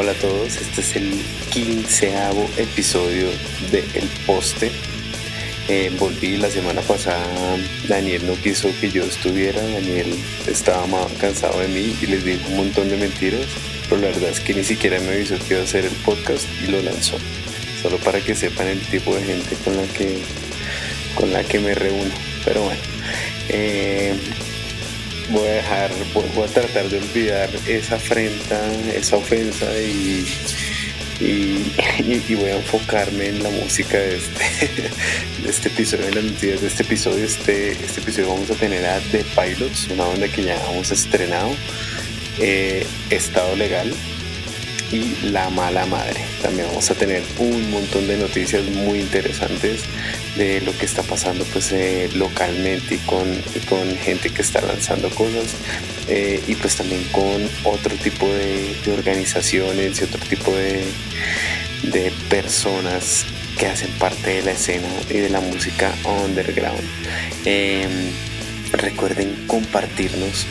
Hola 0.00 0.12
a 0.12 0.14
todos, 0.14 0.56
este 0.56 0.80
es 0.80 0.94
el 0.94 1.10
quinceavo 1.50 2.48
episodio 2.56 3.30
de 3.72 3.80
El 3.94 4.06
Poste. 4.28 4.70
Eh, 5.66 5.90
volví 5.98 6.36
la 6.36 6.48
semana 6.48 6.82
pasada, 6.82 7.26
Daniel 7.88 8.24
no 8.24 8.34
quiso 8.34 8.68
que 8.80 8.92
yo 8.92 9.02
estuviera, 9.02 9.60
Daniel 9.60 10.14
estaba 10.46 10.86
más 10.86 11.10
cansado 11.14 11.58
de 11.58 11.66
mí 11.66 11.96
y 12.00 12.06
les 12.06 12.24
dijo 12.24 12.48
un 12.48 12.58
montón 12.58 12.88
de 12.88 12.96
mentiras, 12.96 13.44
pero 13.88 14.00
la 14.00 14.06
verdad 14.06 14.30
es 14.30 14.38
que 14.38 14.54
ni 14.54 14.62
siquiera 14.62 15.00
me 15.00 15.14
avisó 15.14 15.36
que 15.36 15.54
iba 15.54 15.62
a 15.62 15.64
hacer 15.64 15.84
el 15.84 15.96
podcast 16.04 16.46
y 16.62 16.70
lo 16.70 16.80
lanzó, 16.80 17.16
solo 17.82 17.96
para 17.96 18.20
que 18.20 18.36
sepan 18.36 18.68
el 18.68 18.80
tipo 18.82 19.16
de 19.16 19.24
gente 19.24 19.56
con 19.64 19.76
la 19.76 19.82
que, 19.82 20.20
con 21.16 21.32
la 21.32 21.42
que 21.42 21.58
me 21.58 21.74
reúno. 21.74 22.14
Pero 22.44 22.62
bueno, 22.62 22.80
eh, 23.48 24.14
voy 25.30 25.46
a 25.46 25.52
dejar, 25.52 25.90
voy, 26.14 26.44
a 26.44 26.46
tratar 26.46 26.88
de 26.88 26.98
olvidar 26.98 27.50
esa 27.66 27.96
afrenta, 27.96 28.60
esa 28.94 29.16
ofensa 29.16 29.66
y, 29.78 30.26
y, 31.20 32.34
voy 32.34 32.50
a 32.50 32.56
enfocarme 32.56 33.28
en 33.28 33.42
la 33.42 33.50
música 33.50 33.98
de 33.98 34.16
este, 34.16 34.44
de 35.42 35.50
este 35.50 35.68
episodio, 35.68 36.08
en 36.08 36.14
las 36.14 36.24
noticias 36.24 36.60
de 36.60 36.66
este 36.68 36.82
episodio. 36.82 37.24
Este, 37.24 37.72
este 37.72 38.00
episodio 38.00 38.28
vamos 38.28 38.50
a 38.50 38.54
tener 38.54 38.84
a 38.86 39.00
The 39.12 39.24
Pilots, 39.24 39.88
una 39.88 40.04
banda 40.04 40.28
que 40.28 40.44
ya 40.44 40.56
hemos 40.70 40.90
estrenado, 40.90 41.50
eh, 42.40 42.86
Estado 43.10 43.54
Legal 43.56 43.92
y 44.90 45.30
La 45.30 45.50
Mala 45.50 45.86
Madre. 45.86 46.20
También 46.42 46.66
vamos 46.68 46.90
a 46.90 46.94
tener 46.94 47.22
un 47.38 47.70
montón 47.70 48.06
de 48.06 48.16
noticias 48.16 48.64
muy 48.64 49.00
interesantes 49.00 49.82
de 50.36 50.60
lo 50.60 50.76
que 50.76 50.84
está 50.84 51.02
pasando 51.02 51.44
pues 51.52 51.72
eh, 51.72 52.08
localmente 52.14 52.94
y 52.94 52.98
con, 52.98 53.26
con, 53.68 53.96
gente 53.96 54.30
que 54.30 54.42
está 54.42 54.60
lanzando 54.60 55.10
cosas 55.10 55.54
eh, 56.08 56.42
y 56.46 56.54
pues 56.54 56.76
también 56.76 57.02
con 57.12 57.48
otro 57.64 57.94
tipo 57.96 58.26
de, 58.26 58.76
organizaciones 58.92 60.00
y 60.00 60.04
otro 60.04 60.20
tipo 60.26 60.52
de, 60.52 60.84
de, 61.82 62.10
personas 62.30 63.26
que 63.58 63.66
hacen 63.66 63.90
parte 63.98 64.36
de 64.36 64.42
la 64.42 64.52
escena 64.52 64.88
y 65.10 65.18
de 65.18 65.28
la 65.28 65.40
música 65.40 65.92
underground. 66.24 66.82
Em, 67.44 67.90
recuerden 68.72 69.34
compartirnos 69.46 70.46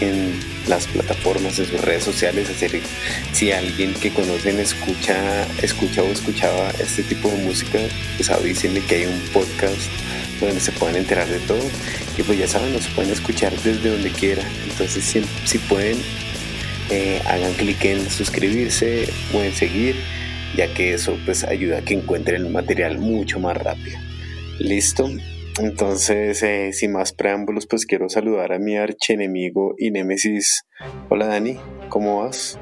en 0.00 0.38
las 0.68 0.86
plataformas, 0.86 1.58
en 1.58 1.66
sus 1.66 1.80
redes 1.80 2.04
sociales, 2.04 2.50
hacer 2.50 2.80
si 3.32 3.52
alguien 3.52 3.94
que 3.94 4.10
conocen 4.10 4.60
escucha, 4.60 5.46
escucha 5.62 6.02
o 6.02 6.06
escuchaba 6.06 6.70
este 6.78 7.02
tipo 7.02 7.28
de 7.28 7.36
música, 7.38 7.78
pues 8.16 8.30
avísenle 8.30 8.80
que 8.82 8.96
hay 8.96 9.06
un 9.06 9.20
podcast 9.32 9.90
donde 10.40 10.60
se 10.60 10.72
pueden 10.72 10.96
enterar 10.96 11.26
de 11.26 11.38
todo 11.40 11.62
y 12.16 12.22
pues 12.22 12.38
ya 12.38 12.46
saben, 12.46 12.72
nos 12.72 12.86
pueden 12.88 13.12
escuchar 13.12 13.52
desde 13.62 13.90
donde 13.90 14.10
quiera. 14.10 14.42
Entonces 14.68 15.04
si, 15.04 15.22
si 15.44 15.58
pueden, 15.58 15.98
eh, 16.90 17.20
hagan 17.26 17.52
clic 17.54 17.84
en 17.84 18.08
suscribirse 18.10 19.08
o 19.32 19.42
en 19.42 19.54
seguir, 19.54 19.96
ya 20.56 20.72
que 20.72 20.94
eso 20.94 21.18
pues 21.24 21.44
ayuda 21.44 21.78
a 21.78 21.82
que 21.82 21.94
encuentren 21.94 22.46
el 22.46 22.50
material 22.50 22.98
mucho 22.98 23.40
más 23.40 23.56
rápido. 23.56 23.98
Listo. 24.58 25.10
Entonces, 25.58 26.42
eh, 26.44 26.72
sin 26.72 26.92
más 26.92 27.12
preámbulos, 27.12 27.66
pues 27.66 27.84
quiero 27.84 28.08
saludar 28.08 28.52
a 28.52 28.58
mi 28.58 28.76
archenemigo 28.76 29.74
y 29.76 29.90
némesis. 29.90 30.64
Hola 31.08 31.26
Dani, 31.26 31.56
¿cómo 31.88 32.22
vas? 32.22 32.58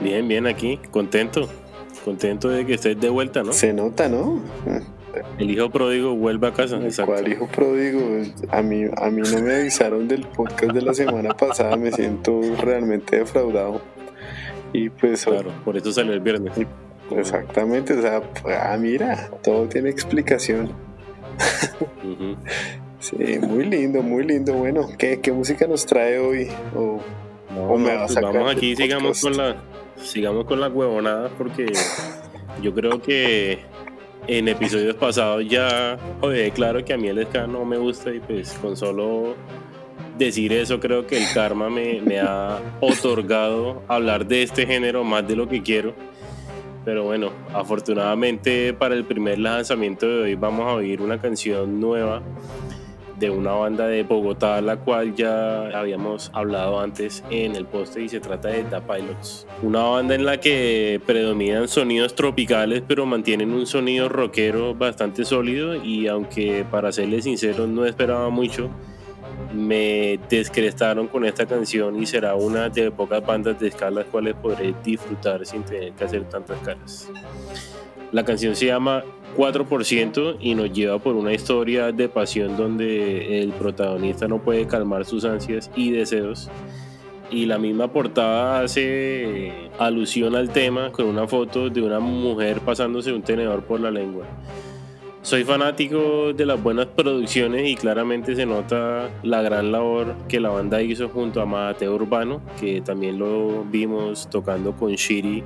Bien, 0.00 0.28
bien 0.28 0.46
aquí, 0.46 0.78
contento. 0.92 1.48
Contento 2.04 2.48
de 2.48 2.64
que 2.64 2.74
estés 2.74 3.00
de 3.00 3.08
vuelta, 3.08 3.42
¿no? 3.42 3.52
Se 3.52 3.72
nota, 3.72 4.08
¿no? 4.08 4.40
El 5.38 5.50
hijo 5.50 5.70
pródigo 5.70 6.14
vuelve 6.14 6.46
a 6.46 6.52
casa. 6.52 6.78
¿Cuál 7.04 7.26
hijo 7.26 7.48
pródigo? 7.48 8.00
A 8.50 8.62
mí, 8.62 8.84
a 8.96 9.10
mí 9.10 9.22
no 9.22 9.42
me 9.42 9.56
avisaron 9.56 10.06
del 10.06 10.26
podcast 10.26 10.72
de 10.72 10.82
la 10.82 10.94
semana 10.94 11.30
pasada, 11.30 11.76
me 11.76 11.90
siento 11.90 12.40
realmente 12.60 13.16
defraudado. 13.16 13.82
Y 14.72 14.90
pues... 14.90 15.24
Claro, 15.24 15.50
por 15.64 15.76
eso 15.76 15.90
salió 15.90 16.12
el 16.12 16.20
viernes. 16.20 16.52
Exactamente, 17.10 17.94
o 17.94 18.02
sea, 18.02 18.22
ah, 18.60 18.76
mira, 18.78 19.30
todo 19.42 19.66
tiene 19.66 19.90
explicación. 19.90 20.70
Sí, 23.00 23.16
muy 23.40 23.64
lindo, 23.64 24.02
muy 24.02 24.24
lindo. 24.24 24.54
Bueno, 24.54 24.88
¿qué, 24.98 25.20
qué 25.20 25.32
música 25.32 25.66
nos 25.66 25.86
trae 25.86 26.18
hoy? 26.18 26.48
O, 26.74 27.00
pues 27.48 28.14
vamos 28.14 28.56
aquí, 28.56 28.76
sigamos 28.76 29.20
con 29.20 29.36
la 29.36 29.56
sigamos 29.96 30.44
con 30.44 30.60
la 30.60 30.68
huevonada 30.68 31.30
porque 31.38 31.72
yo 32.62 32.74
creo 32.74 33.00
que 33.00 33.60
en 34.26 34.48
episodios 34.48 34.94
pasados 34.96 35.48
ya 35.48 35.98
joder, 36.20 36.52
claro 36.52 36.84
que 36.84 36.92
a 36.92 36.98
mí 36.98 37.08
el 37.08 37.24
ska 37.26 37.46
no 37.46 37.64
me 37.64 37.78
gusta 37.78 38.12
y 38.12 38.20
pues 38.20 38.52
con 38.60 38.76
solo 38.76 39.34
decir 40.18 40.52
eso 40.52 40.80
creo 40.80 41.06
que 41.06 41.18
el 41.18 41.32
karma 41.32 41.70
me, 41.70 42.00
me 42.02 42.20
ha 42.20 42.58
otorgado 42.80 43.82
hablar 43.88 44.26
de 44.26 44.42
este 44.42 44.66
género 44.66 45.04
más 45.04 45.26
de 45.26 45.36
lo 45.36 45.48
que 45.48 45.62
quiero. 45.62 45.94
Pero 46.86 47.02
bueno, 47.02 47.32
afortunadamente 47.52 48.72
para 48.72 48.94
el 48.94 49.04
primer 49.04 49.40
lanzamiento 49.40 50.06
de 50.06 50.22
hoy 50.22 50.34
vamos 50.36 50.68
a 50.68 50.74
oír 50.74 51.02
una 51.02 51.20
canción 51.20 51.80
nueva 51.80 52.22
de 53.18 53.28
una 53.28 53.54
banda 53.54 53.88
de 53.88 54.04
Bogotá, 54.04 54.60
la 54.60 54.76
cual 54.76 55.16
ya 55.16 55.66
habíamos 55.76 56.30
hablado 56.32 56.78
antes 56.78 57.24
en 57.28 57.56
el 57.56 57.66
poste 57.66 58.02
y 58.02 58.08
se 58.08 58.20
trata 58.20 58.50
de 58.50 58.62
The 58.62 58.82
Pilots. 58.82 59.48
Una 59.64 59.82
banda 59.82 60.14
en 60.14 60.24
la 60.24 60.38
que 60.38 61.00
predominan 61.04 61.66
sonidos 61.66 62.14
tropicales 62.14 62.84
pero 62.86 63.04
mantienen 63.04 63.50
un 63.50 63.66
sonido 63.66 64.08
rockero 64.08 64.76
bastante 64.76 65.24
sólido 65.24 65.74
y 65.82 66.06
aunque 66.06 66.64
para 66.70 66.92
serles 66.92 67.24
sincero 67.24 67.66
no 67.66 67.84
esperaba 67.84 68.30
mucho, 68.30 68.70
me 69.52 70.18
descrestaron 70.28 71.08
con 71.08 71.24
esta 71.24 71.46
canción 71.46 72.00
y 72.00 72.06
será 72.06 72.34
una 72.34 72.68
de 72.68 72.90
pocas 72.90 73.24
bandas 73.24 73.58
de 73.58 73.68
escalas 73.68 73.86
las 73.96 74.04
cuales 74.06 74.34
podré 74.34 74.74
disfrutar 74.84 75.46
sin 75.46 75.62
tener 75.62 75.92
que 75.92 76.04
hacer 76.04 76.24
tantas 76.28 76.58
caras. 76.60 77.10
La 78.12 78.24
canción 78.24 78.54
se 78.54 78.66
llama 78.66 79.04
4% 79.36 80.36
y 80.40 80.54
nos 80.54 80.72
lleva 80.72 80.98
por 80.98 81.16
una 81.16 81.32
historia 81.32 81.92
de 81.92 82.08
pasión 82.08 82.56
donde 82.56 83.42
el 83.42 83.50
protagonista 83.50 84.28
no 84.28 84.40
puede 84.42 84.66
calmar 84.66 85.04
sus 85.04 85.24
ansias 85.24 85.70
y 85.76 85.90
deseos. 85.90 86.50
Y 87.30 87.46
la 87.46 87.58
misma 87.58 87.92
portada 87.92 88.60
hace 88.60 89.52
alusión 89.78 90.36
al 90.36 90.50
tema 90.50 90.92
con 90.92 91.06
una 91.06 91.26
foto 91.26 91.68
de 91.68 91.82
una 91.82 91.98
mujer 91.98 92.60
pasándose 92.60 93.12
un 93.12 93.22
tenedor 93.22 93.64
por 93.64 93.80
la 93.80 93.90
lengua. 93.90 94.26
Soy 95.26 95.42
fanático 95.42 96.32
de 96.32 96.46
las 96.46 96.62
buenas 96.62 96.86
producciones 96.86 97.68
y 97.68 97.74
claramente 97.74 98.36
se 98.36 98.46
nota 98.46 99.10
la 99.24 99.42
gran 99.42 99.72
labor 99.72 100.14
que 100.28 100.38
la 100.38 100.50
banda 100.50 100.80
hizo 100.80 101.08
junto 101.08 101.42
a 101.42 101.46
Mateo 101.46 101.96
Urbano, 101.96 102.40
que 102.60 102.80
también 102.80 103.18
lo 103.18 103.64
vimos 103.64 104.30
tocando 104.30 104.76
con 104.76 104.92
Shiri 104.92 105.42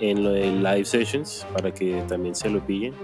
en 0.00 0.22
lo 0.22 0.30
de 0.30 0.52
live 0.52 0.84
sessions 0.84 1.44
para 1.52 1.74
que 1.74 2.00
también 2.06 2.36
se 2.36 2.48
lo 2.48 2.64
pillen. 2.64 2.94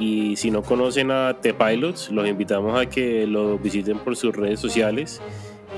Y 0.00 0.34
si 0.34 0.50
no 0.50 0.62
conocen 0.62 1.12
a 1.12 1.36
The 1.40 1.54
Pilots, 1.54 2.10
los 2.10 2.26
invitamos 2.26 2.76
a 2.76 2.86
que 2.86 3.24
lo 3.24 3.56
visiten 3.56 4.00
por 4.00 4.16
sus 4.16 4.34
redes 4.34 4.58
sociales 4.58 5.22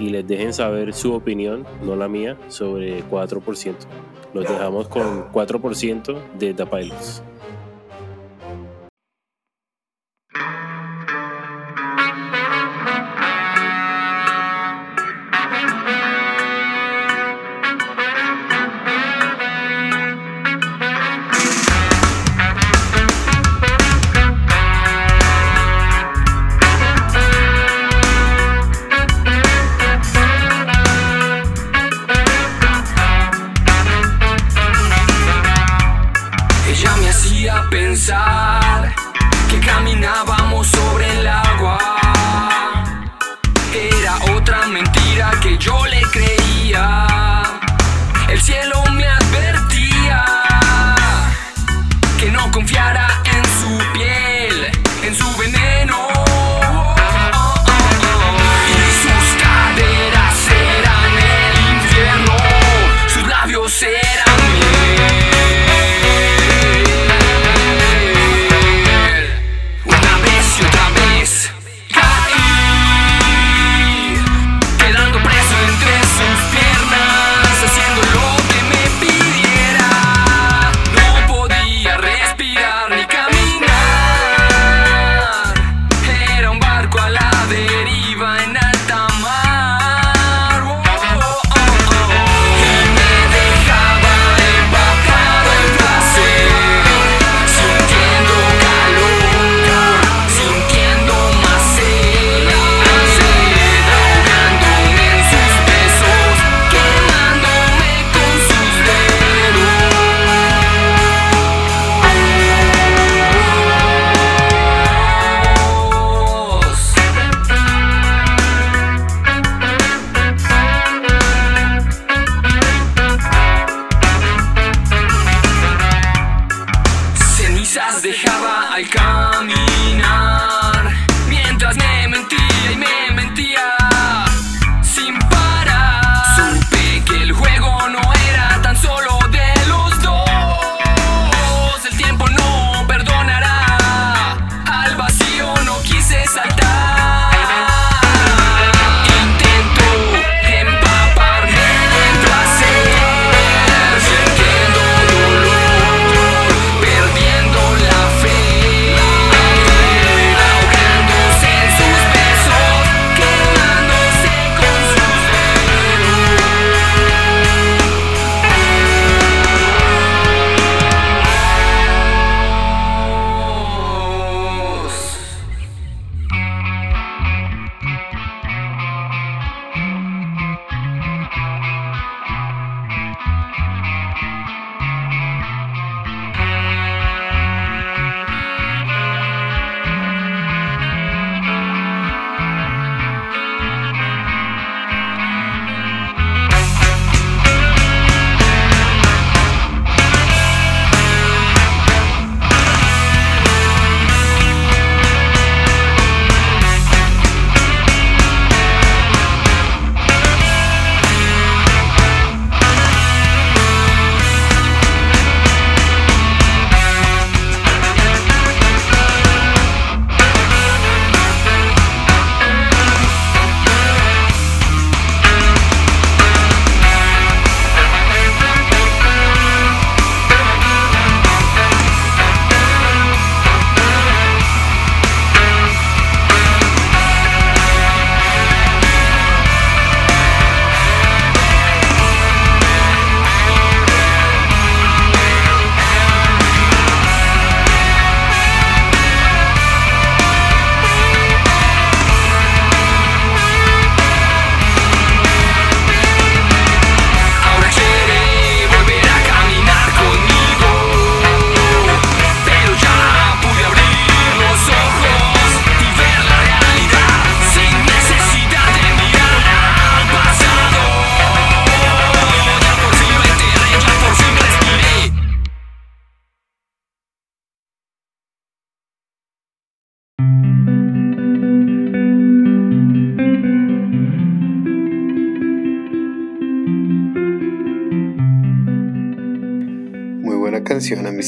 y 0.01 0.09
les 0.09 0.27
dejen 0.27 0.55
saber 0.55 0.95
su 0.95 1.13
opinión, 1.13 1.67
no 1.85 1.95
la 1.95 2.09
mía, 2.09 2.39
sobre 2.49 3.05
4%. 3.05 3.75
Los 4.33 4.49
dejamos 4.49 4.89
con 4.89 5.31
4% 5.31 6.17
de 6.39 6.55
The 6.55 6.65
Pilots. 6.65 7.23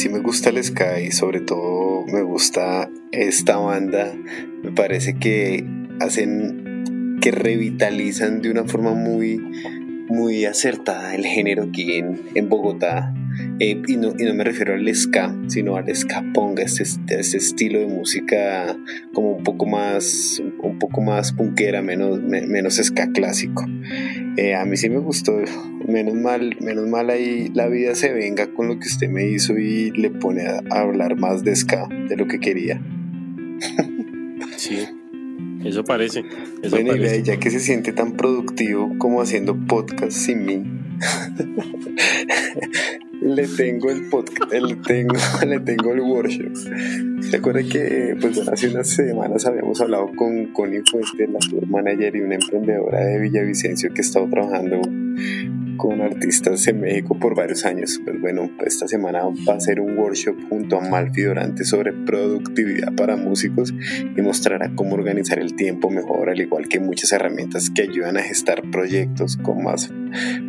Sí 0.00 0.09
me 0.09 0.21
gusta 0.21 0.49
el 0.49 0.64
ska 0.64 0.99
y 0.99 1.11
sobre 1.11 1.40
todo 1.40 2.07
me 2.07 2.23
gusta 2.23 2.88
esta 3.12 3.59
banda. 3.59 4.14
Me 4.62 4.73
parece 4.73 5.16
que 5.16 5.62
hacen, 6.00 7.19
que 7.21 7.30
revitalizan 7.30 8.40
de 8.40 8.50
una 8.50 8.64
forma 8.64 8.95
muy, 8.95 9.38
muy 10.09 10.47
acertada 10.47 11.14
el 11.14 11.26
género 11.26 11.64
aquí 11.64 11.99
en, 11.99 12.19
en 12.35 12.49
Bogotá. 12.49 13.12
Eh, 13.59 13.83
y, 13.87 13.97
no, 13.97 14.14
y, 14.19 14.25
no, 14.25 14.33
me 14.33 14.42
refiero 14.42 14.73
al 14.73 14.95
ska, 14.95 15.37
sino 15.49 15.76
al 15.76 15.95
ska 15.95 16.25
ponga, 16.33 16.62
ese, 16.62 16.85
ese, 17.09 17.37
estilo 17.37 17.80
de 17.80 17.87
música 17.87 18.75
como 19.12 19.33
un 19.33 19.45
poco 19.45 19.66
más, 19.66 20.42
un 20.62 20.78
poco 20.78 21.02
más 21.02 21.33
punkera, 21.35 21.83
menos, 21.83 22.23
menos 22.23 22.76
ska 22.76 23.12
clásico. 23.12 23.66
Eh, 24.38 24.54
a 24.54 24.64
mí 24.64 24.78
sí 24.78 24.88
me 24.88 24.99
gustó, 24.99 25.38
menos 25.90 26.14
mal, 26.14 26.56
menos 26.61 26.88
mal 26.88 27.11
ahí 27.11 27.50
la 27.54 27.68
vida 27.68 27.94
se 27.94 28.12
venga 28.12 28.52
con 28.52 28.68
lo 28.68 28.78
que 28.78 28.87
usted 28.87 29.09
me 29.09 29.28
hizo 29.28 29.59
y 29.59 29.90
le 29.90 30.11
pone 30.11 30.47
a, 30.47 30.62
hablar 30.70 31.18
más 31.18 31.44
de 31.44 31.54
ska 31.56 31.88
de 32.09 32.16
lo 32.16 32.26
que 32.26 32.40
quería. 32.40 32.80
Sí, 34.56 34.87
eso 35.64 35.85
parece. 35.85 36.25
bueno, 36.70 36.97
y 36.97 37.23
ya 37.23 37.38
que 37.38 37.50
se 37.50 37.61
siente 37.61 37.92
tan 37.92 38.12
productivo 38.12 38.97
como 38.99 39.20
haciendo 39.20 39.56
podcast 39.66 40.12
sin 40.12 40.47
mí, 40.47 40.62
le 43.20 43.47
tengo 43.47 43.90
el 43.90 44.09
podcast, 44.09 44.52
le 44.52 44.76
tengo, 44.76 45.16
le 45.47 45.61
tengo 45.61 45.92
el 45.92 46.00
workshop. 46.00 46.56
¿Se 47.23 47.37
acuerda 47.37 47.62
que 47.62 48.16
pues, 48.20 48.49
hace 48.49 48.68
unas 48.68 48.88
semanas 48.88 49.47
habíamos 49.47 49.80
hablado 49.80 50.11
con 50.16 50.47
Connie 50.52 50.82
Fuente, 50.90 51.28
la 51.28 51.38
tour 51.38 51.66
manager 51.66 52.16
y 52.16 52.20
una 52.20 52.37
emprendedora 52.37 53.04
de 53.04 53.18
Villavicencio 53.18 53.92
que 53.92 54.00
ha 54.00 54.04
estado 54.04 54.28
trabajando 54.28 54.80
con 55.81 56.03
artistas 56.03 56.69
en 56.69 56.81
México 56.81 57.19
por 57.19 57.35
varios 57.35 57.65
años. 57.65 57.99
Pues 58.05 58.21
bueno, 58.21 58.51
esta 58.67 58.87
semana 58.87 59.23
va 59.49 59.55
a 59.55 59.61
ser 59.61 59.81
un 59.81 59.97
workshop 59.97 60.37
junto 60.51 60.79
a 60.79 60.87
Malfi 60.87 61.23
Durante 61.23 61.65
sobre 61.65 61.93
productividad 61.93 62.95
para 62.95 63.17
músicos 63.17 63.73
y 63.73 64.21
mostrará 64.21 64.71
cómo 64.75 64.95
organizar 64.95 65.39
el 65.39 65.57
tiempo 65.57 65.89
mejor, 65.89 66.29
al 66.29 66.41
igual 66.41 66.69
que 66.69 66.81
muchas 66.81 67.13
herramientas 67.13 67.71
que 67.71 67.83
ayudan 67.83 68.19
a 68.19 68.23
gestar 68.23 68.63
proyectos 68.71 69.39
con 69.39 69.65
más 69.65 69.91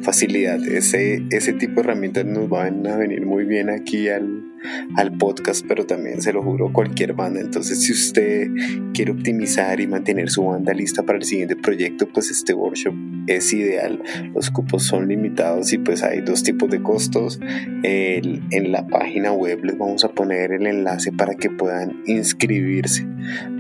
facilidad. 0.02 0.60
Ese, 0.68 1.24
ese 1.30 1.54
tipo 1.54 1.76
de 1.76 1.82
herramientas 1.82 2.26
nos 2.26 2.50
van 2.50 2.86
a 2.86 2.98
venir 2.98 3.26
muy 3.26 3.46
bien 3.46 3.70
aquí 3.70 4.10
al, 4.10 4.50
al 4.96 5.18
podcast, 5.18 5.65
pero 5.68 5.86
también 5.86 6.22
se 6.22 6.34
lo 6.34 6.41
juro 6.44 6.72
cualquier 6.72 7.13
banda. 7.13 7.39
Entonces, 7.39 7.82
si 7.84 7.91
usted 7.91 8.48
quiere 8.94 9.12
optimizar 9.12 9.80
y 9.80 9.88
mantener 9.88 10.30
su 10.30 10.46
banda 10.46 10.74
lista 10.74 11.03
para 11.03 11.18
el 11.18 11.24
siguiente 11.25 11.56
proyecto, 11.56 12.08
pues 12.08 12.30
este 12.32 12.53
workshop 12.53 12.94
es 13.27 13.53
ideal. 13.53 14.01
Los 14.34 14.50
cupos 14.51 14.84
son 14.84 15.08
limitados 15.08 15.72
y 15.74 15.77
pues 15.77 16.03
hay 16.03 16.22
dos 16.22 16.44
tipos 16.44 16.70
de 16.70 16.82
costos. 16.82 17.39
en 17.84 18.72
la 18.72 18.88
página 18.88 19.32
web 19.32 19.63
les 19.63 19.77
vamos 19.77 20.03
a 20.03 20.10
poner 20.10 20.51
el 20.51 20.68
enlace 20.68 21.12
para 21.12 21.36
que 21.36 21.50
puedan 21.50 22.01
inscribirse, 22.06 23.06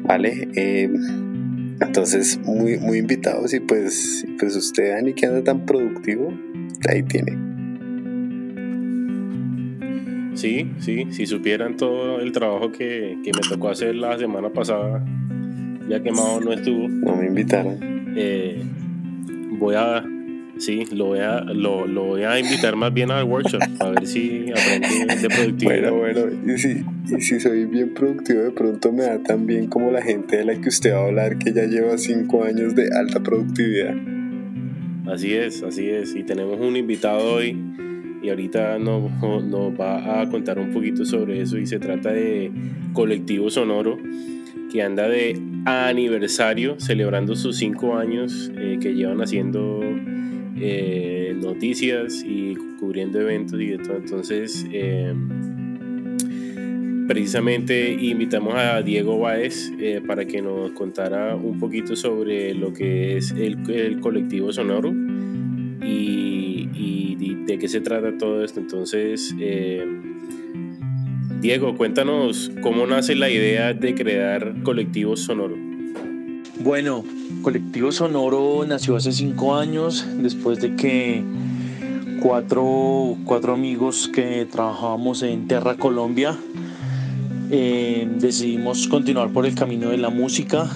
¿vale? 0.03 0.49
Eh, 0.55 0.89
Entonces, 1.81 2.39
muy, 2.45 2.77
muy 2.77 2.99
invitados 2.99 3.53
y 3.53 3.59
pues, 3.59 4.25
pues 4.39 4.55
usted, 4.55 4.91
Dani, 4.91 5.13
que 5.13 5.25
anda 5.25 5.43
tan 5.43 5.65
productivo, 5.65 6.31
ahí 6.87 7.03
tiene. 7.03 7.50
Sí, 10.41 10.71
sí, 10.79 11.05
si 11.11 11.27
supieran 11.27 11.77
todo 11.77 12.19
el 12.19 12.31
trabajo 12.31 12.71
que, 12.71 13.19
que 13.23 13.31
me 13.31 13.41
tocó 13.47 13.69
hacer 13.69 13.93
la 13.93 14.17
semana 14.17 14.49
pasada, 14.49 15.05
ya 15.87 16.01
que 16.01 16.11
Mao 16.11 16.41
no 16.41 16.51
estuvo. 16.51 16.87
No 16.89 17.15
me 17.15 17.27
invitaron. 17.27 17.77
Eh, 18.17 18.59
voy 19.51 19.75
a 19.75 20.03
Sí, 20.57 20.85
lo 20.91 21.05
voy 21.05 21.19
a, 21.19 21.41
lo, 21.41 21.87
lo 21.87 22.03
voy 22.03 22.23
a 22.23 22.39
invitar 22.39 22.75
más 22.75 22.93
bien 22.93 23.09
al 23.09 23.23
workshop 23.23 23.61
a 23.79 23.89
ver 23.89 24.05
si 24.05 24.45
aprende 24.51 25.15
de 25.15 25.29
productividad. 25.29 25.91
Bueno, 25.91 26.21
bueno, 26.25 26.53
y 26.53 26.57
si, 26.57 26.83
y 27.09 27.21
si 27.21 27.39
soy 27.39 27.65
bien 27.65 27.93
productivo, 27.93 28.41
de 28.41 28.51
pronto 28.51 28.91
me 28.91 29.03
da 29.03 29.21
tan 29.23 29.47
bien 29.47 29.67
como 29.67 29.89
la 29.91 30.01
gente 30.01 30.37
de 30.37 30.45
la 30.45 30.55
que 30.55 30.69
usted 30.69 30.93
va 30.93 30.99
a 30.99 31.05
hablar 31.05 31.37
que 31.37 31.53
ya 31.53 31.65
lleva 31.65 31.97
cinco 31.97 32.43
años 32.43 32.75
de 32.75 32.89
alta 32.95 33.21
productividad. 33.21 33.95
Así 35.07 35.33
es, 35.33 35.63
así 35.63 35.89
es. 35.89 36.15
Y 36.15 36.23
tenemos 36.23 36.59
un 36.59 36.75
invitado 36.77 37.33
hoy 37.33 37.57
y 38.21 38.29
ahorita 38.29 38.77
nos, 38.79 39.03
va 39.79 40.21
a 40.21 40.29
contar 40.29 40.59
un 40.59 40.71
poquito 40.71 41.05
sobre 41.05 41.41
eso 41.41 41.57
y 41.57 41.65
se 41.65 41.79
trata 41.79 42.11
de 42.11 42.51
Colectivo 42.93 43.49
Sonoro 43.49 43.97
que 44.71 44.81
anda 44.81 45.07
de 45.09 45.39
aniversario 45.65 46.79
celebrando 46.79 47.35
sus 47.35 47.57
cinco 47.57 47.97
años 47.97 48.51
eh, 48.57 48.77
que 48.81 48.93
llevan 48.93 49.21
haciendo 49.21 49.81
eh, 50.57 51.35
noticias 51.41 52.23
y 52.23 52.55
cubriendo 52.79 53.19
eventos 53.19 53.59
y 53.59 53.67
de 53.67 53.77
todo. 53.79 53.97
Entonces, 53.97 54.65
em, 54.71 55.27
precisamente 57.07 57.91
invitamos 57.91 58.53
a 58.55 58.81
Diego 58.81 59.19
Báez 59.19 59.71
eh, 59.79 60.01
para 60.05 60.25
que 60.25 60.41
nos 60.41 60.71
contara 60.71 61.35
un 61.35 61.59
poquito 61.59 61.95
sobre 61.95 62.53
lo 62.53 62.71
que 62.73 63.17
es 63.17 63.31
el, 63.31 63.99
colectivo 63.99 64.53
sonoro 64.53 64.93
y, 65.83 66.10
de 67.51 67.59
qué 67.59 67.67
se 67.67 67.81
trata 67.81 68.17
todo 68.17 68.43
esto. 68.43 68.59
Entonces, 68.59 69.33
em, 69.39 70.01
Diego, 71.41 71.75
cuéntanos 71.75 72.51
cómo 72.61 72.85
nace 72.85 73.15
la 73.15 73.29
idea 73.29 73.73
de 73.73 73.95
crear 73.95 74.61
colectivo 74.63 75.15
sonoro. 75.15 75.57
Bueno, 76.59 77.03
Colectivo 77.41 77.91
Sonoro 77.91 78.63
nació 78.67 78.95
hace 78.95 79.11
cinco 79.11 79.55
años 79.55 80.05
después 80.17 80.61
de 80.61 80.75
que 80.75 81.23
cuatro, 82.21 83.17
amigos 83.51 84.07
que 84.13 84.45
trabajábamos 84.45 85.23
en 85.23 85.47
Terra 85.47 85.75
Colombia 85.75 86.37
eh, 87.49 88.07
decidimos 88.19 88.87
continuar 88.87 89.33
por 89.33 89.47
el 89.47 89.55
camino 89.55 89.89
de 89.89 89.97
la 89.97 90.11
música 90.11 90.69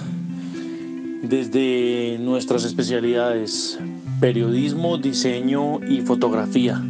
desde 1.22 2.18
nuestras 2.18 2.64
especialidades 2.64 3.78
periodismo, 4.20 4.98
diseño 4.98 5.80
y 5.88 6.00
fotografía. 6.00 6.82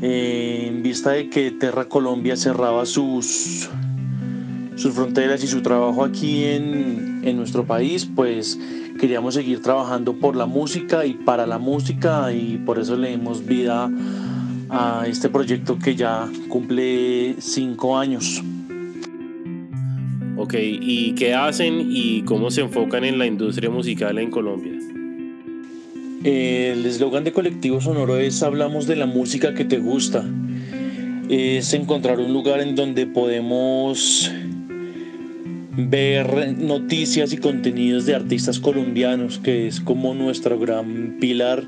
En 0.00 0.82
vista 0.82 1.12
de 1.12 1.30
que 1.30 1.50
Terra 1.52 1.84
Colombia 1.88 2.36
cerraba 2.36 2.86
sus 2.86 3.68
sus 4.76 4.94
fronteras 4.94 5.44
y 5.44 5.46
su 5.46 5.62
trabajo 5.62 6.02
aquí 6.04 6.44
en, 6.44 7.20
en 7.22 7.36
nuestro 7.36 7.64
país, 7.64 8.08
pues 8.16 8.58
queríamos 8.98 9.34
seguir 9.34 9.62
trabajando 9.62 10.14
por 10.14 10.34
la 10.34 10.46
música 10.46 11.06
y 11.06 11.12
para 11.12 11.46
la 11.46 11.58
música 11.58 12.32
y 12.32 12.56
por 12.64 12.78
eso 12.78 12.96
le 12.96 13.10
dimos 13.10 13.46
vida 13.46 13.90
a 14.70 15.04
este 15.06 15.28
proyecto 15.28 15.78
que 15.78 15.94
ya 15.94 16.28
cumple 16.48 17.36
cinco 17.38 17.98
años. 17.98 18.42
Ok, 20.36 20.54
¿y 20.58 21.14
qué 21.14 21.34
hacen 21.34 21.86
y 21.90 22.22
cómo 22.22 22.50
se 22.50 22.62
enfocan 22.62 23.04
en 23.04 23.18
la 23.18 23.26
industria 23.26 23.70
musical 23.70 24.18
en 24.18 24.30
Colombia? 24.30 24.72
El 26.24 26.86
eslogan 26.86 27.24
de 27.24 27.32
Colectivo 27.32 27.80
Sonoro 27.80 28.16
es 28.16 28.44
Hablamos 28.44 28.86
de 28.86 28.94
la 28.94 29.06
música 29.06 29.54
que 29.54 29.64
te 29.64 29.78
gusta. 29.78 30.24
Es 31.28 31.74
encontrar 31.74 32.20
un 32.20 32.32
lugar 32.32 32.60
en 32.60 32.76
donde 32.76 33.06
podemos 33.06 34.30
ver 35.76 36.56
noticias 36.58 37.32
y 37.32 37.38
contenidos 37.38 38.06
de 38.06 38.14
artistas 38.14 38.60
colombianos, 38.60 39.38
que 39.38 39.66
es 39.66 39.80
como 39.80 40.14
nuestro 40.14 40.60
gran 40.60 41.16
pilar, 41.18 41.64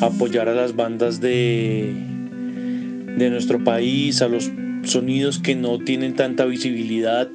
apoyar 0.00 0.48
a 0.48 0.54
las 0.54 0.76
bandas 0.76 1.20
de, 1.20 1.92
de 3.16 3.30
nuestro 3.30 3.64
país, 3.64 4.22
a 4.22 4.28
los 4.28 4.48
sonidos 4.84 5.40
que 5.40 5.56
no 5.56 5.78
tienen 5.78 6.14
tanta 6.14 6.44
visibilidad, 6.44 7.28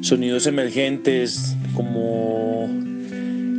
sonidos 0.00 0.48
emergentes 0.48 1.56
como 1.74 2.85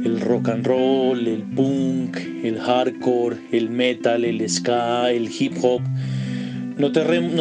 el 0.05 0.21
rock 0.21 0.49
and 0.49 0.65
roll, 0.65 1.27
el 1.27 1.43
punk, 1.43 2.17
el 2.43 2.59
hardcore, 2.59 3.37
el 3.51 3.69
metal, 3.69 4.25
el 4.25 4.47
ska, 4.49 5.11
el 5.11 5.29
hip 5.29 5.53
hop 5.61 5.81
no, 6.77 6.91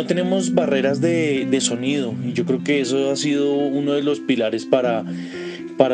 tenemos 0.06 0.54
barreras 0.54 1.00
de, 1.00 1.58
sonido 1.60 2.14
y 2.24 2.32
yo 2.32 2.46
creo 2.46 2.64
que 2.64 2.80
eso 2.80 3.10
ha 3.10 3.16
sido 3.16 3.54
uno 3.54 3.92
de 3.92 4.02
los 4.02 4.20
pilares 4.20 4.64
para, 4.64 5.04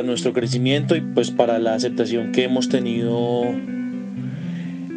nuestro 0.04 0.32
crecimiento 0.32 0.94
y 0.94 1.00
pues 1.00 1.32
para 1.32 1.58
la 1.58 1.74
aceptación 1.74 2.30
que 2.30 2.44
hemos 2.44 2.68
tenido 2.68 3.42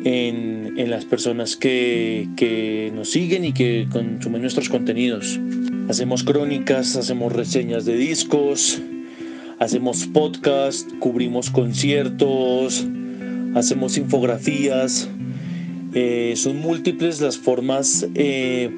en, 0.04 0.76
las 0.90 1.06
personas 1.06 1.56
que, 1.56 2.92
nos 2.94 3.10
siguen 3.10 3.46
y 3.46 3.54
que 3.54 3.88
consumen 3.92 4.42
nuestros 4.42 4.70
contenidos. 4.70 5.40
Hacemos 5.90 6.24
crónicas, 6.24 6.96
hacemos 6.96 7.34
reseñas 7.34 7.86
de 7.86 7.96
discos, 7.96 8.80
hacemos 9.60 10.06
podcast, 10.08 10.90
cubrimos 11.00 11.50
conciertos, 11.50 12.86
hacemos 13.56 13.98
infografías, 13.98 15.10
eh, 15.94 16.34
son 16.36 16.60
múltiples 16.60 17.22
las 17.22 17.38
formas 17.38 18.06
eh, 18.16 18.70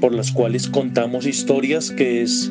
por 0.00 0.14
las 0.14 0.32
cuales 0.32 0.68
contamos 0.68 1.26
historias, 1.26 1.90
que 1.90 2.22
es 2.22 2.50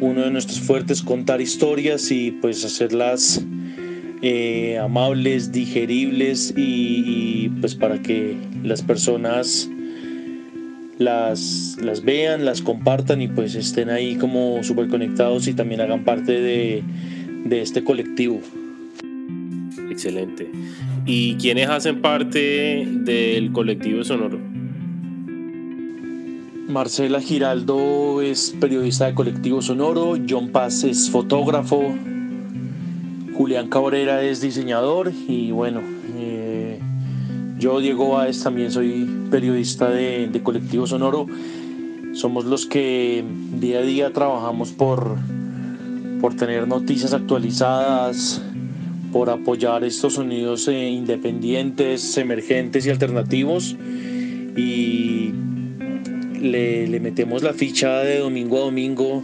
uno 0.00 0.22
de 0.22 0.30
nuestros 0.30 0.60
fuertes, 0.60 1.02
contar 1.02 1.40
historias 1.40 2.10
y 2.10 2.32
pues 2.32 2.64
hacerlas 2.64 3.44
eh, 4.22 4.78
amables, 4.78 5.52
digeribles 5.52 6.52
y, 6.56 7.50
pues 7.60 7.74
para 7.74 8.02
que 8.02 8.36
las 8.62 8.82
personas 8.82 9.70
las, 11.00 11.78
las 11.80 12.04
vean, 12.04 12.44
las 12.44 12.60
compartan 12.60 13.22
y 13.22 13.28
pues 13.28 13.54
estén 13.54 13.88
ahí 13.88 14.16
como 14.16 14.62
súper 14.62 14.88
conectados 14.88 15.48
y 15.48 15.54
también 15.54 15.80
hagan 15.80 16.04
parte 16.04 16.32
de, 16.32 16.82
de 17.46 17.62
este 17.62 17.82
colectivo. 17.82 18.40
Excelente. 19.90 20.50
¿Y 21.06 21.36
quiénes 21.36 21.70
hacen 21.70 22.02
parte 22.02 22.86
del 22.86 23.50
colectivo 23.50 24.04
sonoro? 24.04 24.38
Marcela 26.68 27.20
Giraldo 27.20 28.20
es 28.20 28.54
periodista 28.60 29.06
de 29.06 29.14
Colectivo 29.14 29.60
Sonoro, 29.60 30.16
John 30.28 30.50
Paz 30.50 30.84
es 30.84 31.10
fotógrafo, 31.10 31.92
Julián 33.34 33.68
Cabrera 33.68 34.22
es 34.22 34.40
diseñador 34.40 35.10
y 35.26 35.50
bueno, 35.50 35.80
yo 37.60 37.78
Diego 37.78 38.08
Báez 38.08 38.42
también 38.42 38.72
soy 38.72 39.06
periodista 39.30 39.90
de, 39.90 40.40
Colectivo 40.42 40.86
Sonoro. 40.86 41.26
Somos 42.14 42.46
los 42.46 42.64
que 42.64 43.22
día 43.60 43.80
a 43.80 43.82
día 43.82 44.12
trabajamos 44.12 44.72
por, 44.72 45.18
por 46.22 46.34
tener 46.34 46.66
noticias 46.66 47.12
actualizadas, 47.12 48.42
por 49.12 49.28
apoyar 49.28 49.84
estos 49.84 50.14
sonidos 50.14 50.66
eh, 50.68 50.88
independientes, 50.88 52.16
emergentes 52.16 52.86
y 52.86 52.90
alternativos. 52.90 53.76
Y 54.56 55.32
le, 56.40 56.98
metemos 56.98 57.42
la 57.42 57.52
ficha 57.52 57.98
de 57.98 58.20
domingo 58.20 58.56
a 58.56 58.60
domingo 58.60 59.22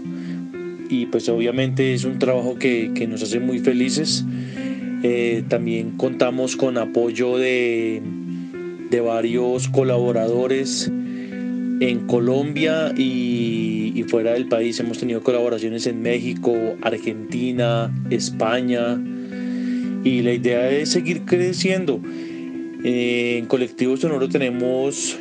y 0.91 1.07
pues 1.07 1.29
obviamente 1.31 1.95
es 1.95 2.05
un 2.05 2.19
trabajo 2.19 2.57
que, 2.57 3.07
nos 3.09 3.23
hace 3.23 3.41
muy 3.41 3.61
felices. 3.61 4.27
Eh, 5.03 5.43
también 5.49 5.93
contamos 5.93 6.57
con 6.57 6.79
apoyo 6.79 7.39
de, 7.39 8.03
de 8.91 9.01
varios 9.01 9.69
colaboradores 9.69 10.89
en 10.89 12.07
Colombia 12.07 12.93
y, 12.97 13.93
y, 13.95 14.03
fuera 14.05 14.33
del 14.33 14.49
país. 14.49 14.81
Hemos 14.81 14.99
tenido 14.99 15.23
colaboraciones 15.23 15.87
en 15.87 16.01
México, 16.03 16.55
Argentina, 16.83 17.93
España, 18.11 18.99
y 20.07 20.23
la 20.23 20.33
idea 20.33 20.71
es 20.71 20.91
seguir 20.91 21.23
creciendo. 21.25 22.01
Eh, 22.85 23.39
en 23.39 23.47
Colectivo 23.47 23.97
Sonoro 23.97 24.29
tenemos, 24.29 25.19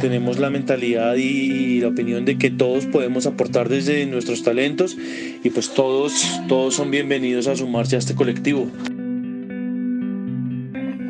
tenemos 0.00 0.38
la 0.38 0.48
mentalidad 0.48 1.16
y 1.16 1.80
la 1.80 1.88
opinión 1.88 2.24
de 2.24 2.38
que 2.38 2.50
todos 2.50 2.86
podemos 2.86 3.26
aportar 3.26 3.68
desde 3.68 4.06
nuestros 4.06 4.42
talentos 4.42 4.96
y 5.42 5.50
pues 5.50 5.74
todos, 5.74 6.40
todos 6.48 6.74
son 6.74 6.90
bienvenidos 6.90 7.46
a 7.48 7.56
sumarse 7.56 7.96
a 7.96 7.98
este 7.98 8.14
colectivo. 8.14 8.70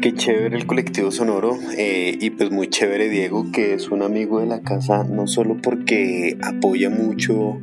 Qué 0.05 0.13
chévere 0.13 0.59
el 0.59 0.67
colectivo 0.67 1.11
sonoro 1.11 1.59
eh, 1.79 2.19
y 2.21 2.29
pues 2.29 2.51
muy 2.51 2.69
chévere 2.69 3.09
Diego 3.09 3.51
que 3.51 3.73
es 3.73 3.89
un 3.89 4.03
amigo 4.03 4.39
de 4.39 4.45
la 4.45 4.61
casa 4.61 5.03
no 5.03 5.27
solo 5.27 5.57
porque 5.63 6.37
apoya 6.43 6.91
mucho 6.91 7.59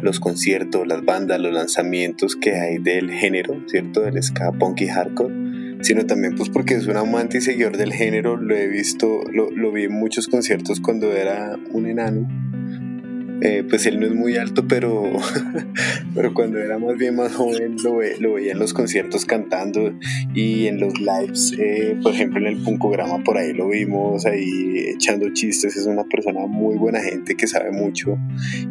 los 0.00 0.20
conciertos, 0.20 0.86
las 0.86 1.04
bandas, 1.04 1.38
los 1.38 1.52
lanzamientos 1.52 2.34
que 2.34 2.58
hay 2.58 2.78
del 2.78 3.10
género, 3.10 3.62
¿cierto? 3.66 4.00
Del 4.00 4.22
ska, 4.22 4.52
punk 4.52 4.80
y 4.80 4.88
hardcore, 4.88 5.34
sino 5.82 6.06
también 6.06 6.34
pues 6.34 6.48
porque 6.48 6.76
es 6.76 6.86
un 6.86 6.96
amante 6.96 7.36
y 7.36 7.40
seguidor 7.42 7.76
del 7.76 7.92
género, 7.92 8.38
lo 8.38 8.56
he 8.56 8.66
visto, 8.66 9.20
lo, 9.30 9.50
lo 9.50 9.70
vi 9.70 9.84
en 9.84 9.92
muchos 9.92 10.28
conciertos 10.28 10.80
cuando 10.80 11.12
era 11.12 11.58
un 11.72 11.86
enano 11.86 12.26
eh, 13.44 13.62
pues 13.68 13.84
él 13.84 14.00
no 14.00 14.06
es 14.06 14.14
muy 14.14 14.38
alto, 14.38 14.66
pero, 14.66 15.04
pero 16.14 16.32
cuando 16.32 16.58
era 16.58 16.78
más 16.78 16.96
bien 16.96 17.14
más 17.14 17.34
joven 17.34 17.76
lo, 17.84 18.00
lo, 18.20 18.34
veía 18.34 18.52
en 18.52 18.58
los 18.58 18.72
conciertos 18.72 19.26
cantando 19.26 19.92
y 20.34 20.66
en 20.66 20.80
los 20.80 20.94
lives, 20.98 21.52
eh, 21.58 21.94
por 22.02 22.14
ejemplo 22.14 22.40
en 22.40 22.46
el 22.46 22.62
Puncograma 22.62 23.22
por 23.22 23.36
ahí 23.36 23.52
lo 23.52 23.68
vimos 23.68 24.24
ahí 24.24 24.78
echando 24.96 25.28
chistes, 25.34 25.76
es 25.76 25.84
una 25.84 26.04
persona 26.04 26.46
muy 26.46 26.76
buena 26.76 27.00
gente 27.00 27.34
que 27.36 27.46
sabe 27.46 27.70
mucho 27.70 28.16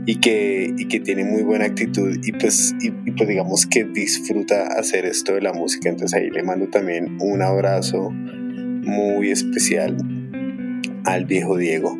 y 0.08 0.16
que, 0.16 0.74
y 0.76 0.88
que 0.88 1.00
tiene 1.00 1.24
muy 1.24 1.44
buena 1.44 1.66
actitud 1.66 2.18
y 2.24 2.32
pues, 2.32 2.74
y, 2.82 2.88
y 2.88 3.12
pues 3.12 3.30
digamos 3.30 3.68
que 3.68 3.84
disfruta 3.84 4.66
hacer 4.80 5.06
esto 5.06 5.36
de 5.36 5.42
la 5.42 5.54
música, 5.54 5.90
entonces 5.90 6.20
ahí 6.20 6.32
le 6.32 6.42
mando 6.42 6.68
también 6.70 7.18
un 7.22 7.44
abrazo 7.44 8.10
muy 8.10 9.30
especial 9.30 10.23
al 11.06 11.26
viejo 11.26 11.58
Diego. 11.58 11.98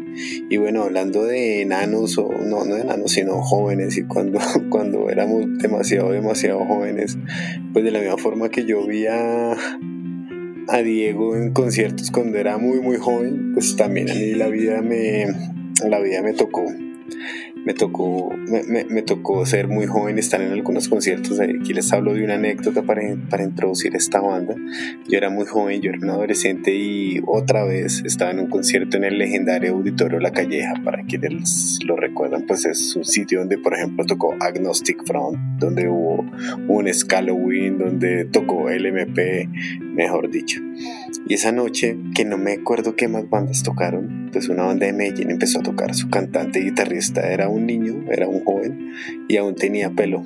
Y 0.50 0.58
bueno, 0.58 0.84
hablando 0.84 1.24
de 1.24 1.62
enanos, 1.62 2.18
o 2.18 2.30
no, 2.32 2.66
no 2.66 2.76
de 2.76 2.82
enanos, 2.82 3.12
sino 3.12 3.42
jóvenes, 3.42 3.98
y 3.98 4.04
cuando, 4.04 4.40
cuando 4.70 5.10
éramos 5.10 5.46
demasiado, 5.60 6.12
demasiado 6.12 6.66
jóvenes, 6.66 7.18
pues 7.74 7.86
de 7.86 7.92
la 7.92 8.00
misma 8.00 8.18
forma 8.18 8.50
que 8.50 8.66
yo 8.66 8.86
vi 8.86 9.08
a, 9.08 9.54
a 10.68 10.78
Diego 10.84 11.36
en 11.36 11.52
conciertos 11.54 12.12
cuando 12.12 12.38
era 12.38 12.58
muy, 12.58 12.80
muy 12.80 12.98
joven, 12.98 13.54
pues 13.54 13.76
también 13.76 14.10
a 14.10 14.14
mí 14.14 14.34
la 14.34 14.48
vida 14.48 14.82
me, 14.82 15.28
la 15.88 16.00
vida 16.00 16.22
me 16.22 16.34
tocó 16.34 16.66
me 17.66 17.74
tocó, 17.74 18.30
me, 18.36 18.84
me, 18.86 19.02
tocó 19.02 19.46
ser 19.46 19.68
muy 19.68 19.86
joven, 19.86 20.20
estar 20.20 20.42
en 20.42 20.52
algunos 20.52 20.90
conciertos. 20.90 21.40
Aquí 21.40 21.74
les 21.74 21.92
hablo 21.94 22.14
de 22.14 22.24
una 22.24 22.36
anécdota 22.36 22.84
para, 22.84 23.02
para 23.30 23.44
introducir 23.44 23.96
esta 23.96 24.20
banda. 24.20 24.56
Yo 25.08 25.18
era 25.18 25.30
muy 25.30 25.46
joven, 25.46 25.82
yo 25.82 25.92
era 25.92 26.00
un 26.00 26.10
adolescente 26.10 26.76
y 26.76 27.22
otra 27.26 27.64
vez 27.64 28.04
estaba 28.06 28.32
en 28.32 28.40
un 28.40 28.50
concierto 28.50 28.98
en 28.98 29.06
el 29.06 29.18
legendario 29.18 29.74
Auditorio 29.74 30.20
La 30.20 30.32
Calleja. 30.32 30.74
Para 30.84 31.04
quienes 31.04 31.80
lo 31.86 31.96
recuerdan, 31.96 32.46
pues 32.46 32.66
es 32.66 32.96
un 32.96 33.06
sitio 33.06 33.40
donde, 33.40 33.58
por 33.58 33.74
ejemplo, 33.74 34.06
tocó 34.06 34.36
Agnostic 34.40 35.06
Front, 35.06 35.38
donde 35.60 35.88
hubo 35.88 36.26
un 36.68 36.94
Scalloween, 36.94 37.78
donde 37.78 38.26
tocó 38.26 38.70
LMP, 38.70 39.48
mejor 39.94 40.30
dicho. 40.30 40.60
Y 41.28 41.36
esa 41.36 41.52
noche, 41.52 41.98
que 42.16 42.26
no 42.26 42.38
me 42.38 42.54
acuerdo 42.54 42.96
qué 42.96 43.08
más 43.08 43.30
bandas 43.30 43.64
tocaron, 43.64 44.30
pues 44.32 44.50
una 44.50 44.64
banda 44.64 44.86
de 44.86 44.94
Medellín 44.94 45.32
empezó 45.32 45.60
a 45.60 45.64
tocar. 45.64 45.94
Su 45.96 46.10
cantante 46.10 46.60
y 46.60 46.66
guitarrista 46.66 47.32
era 47.32 47.48
un 47.48 47.66
niño, 47.66 48.06
era 48.12 48.28
un 48.28 48.44
joven 48.44 48.94
y 49.28 49.38
aún 49.38 49.56
tenía 49.56 49.90
pelo. 49.92 50.24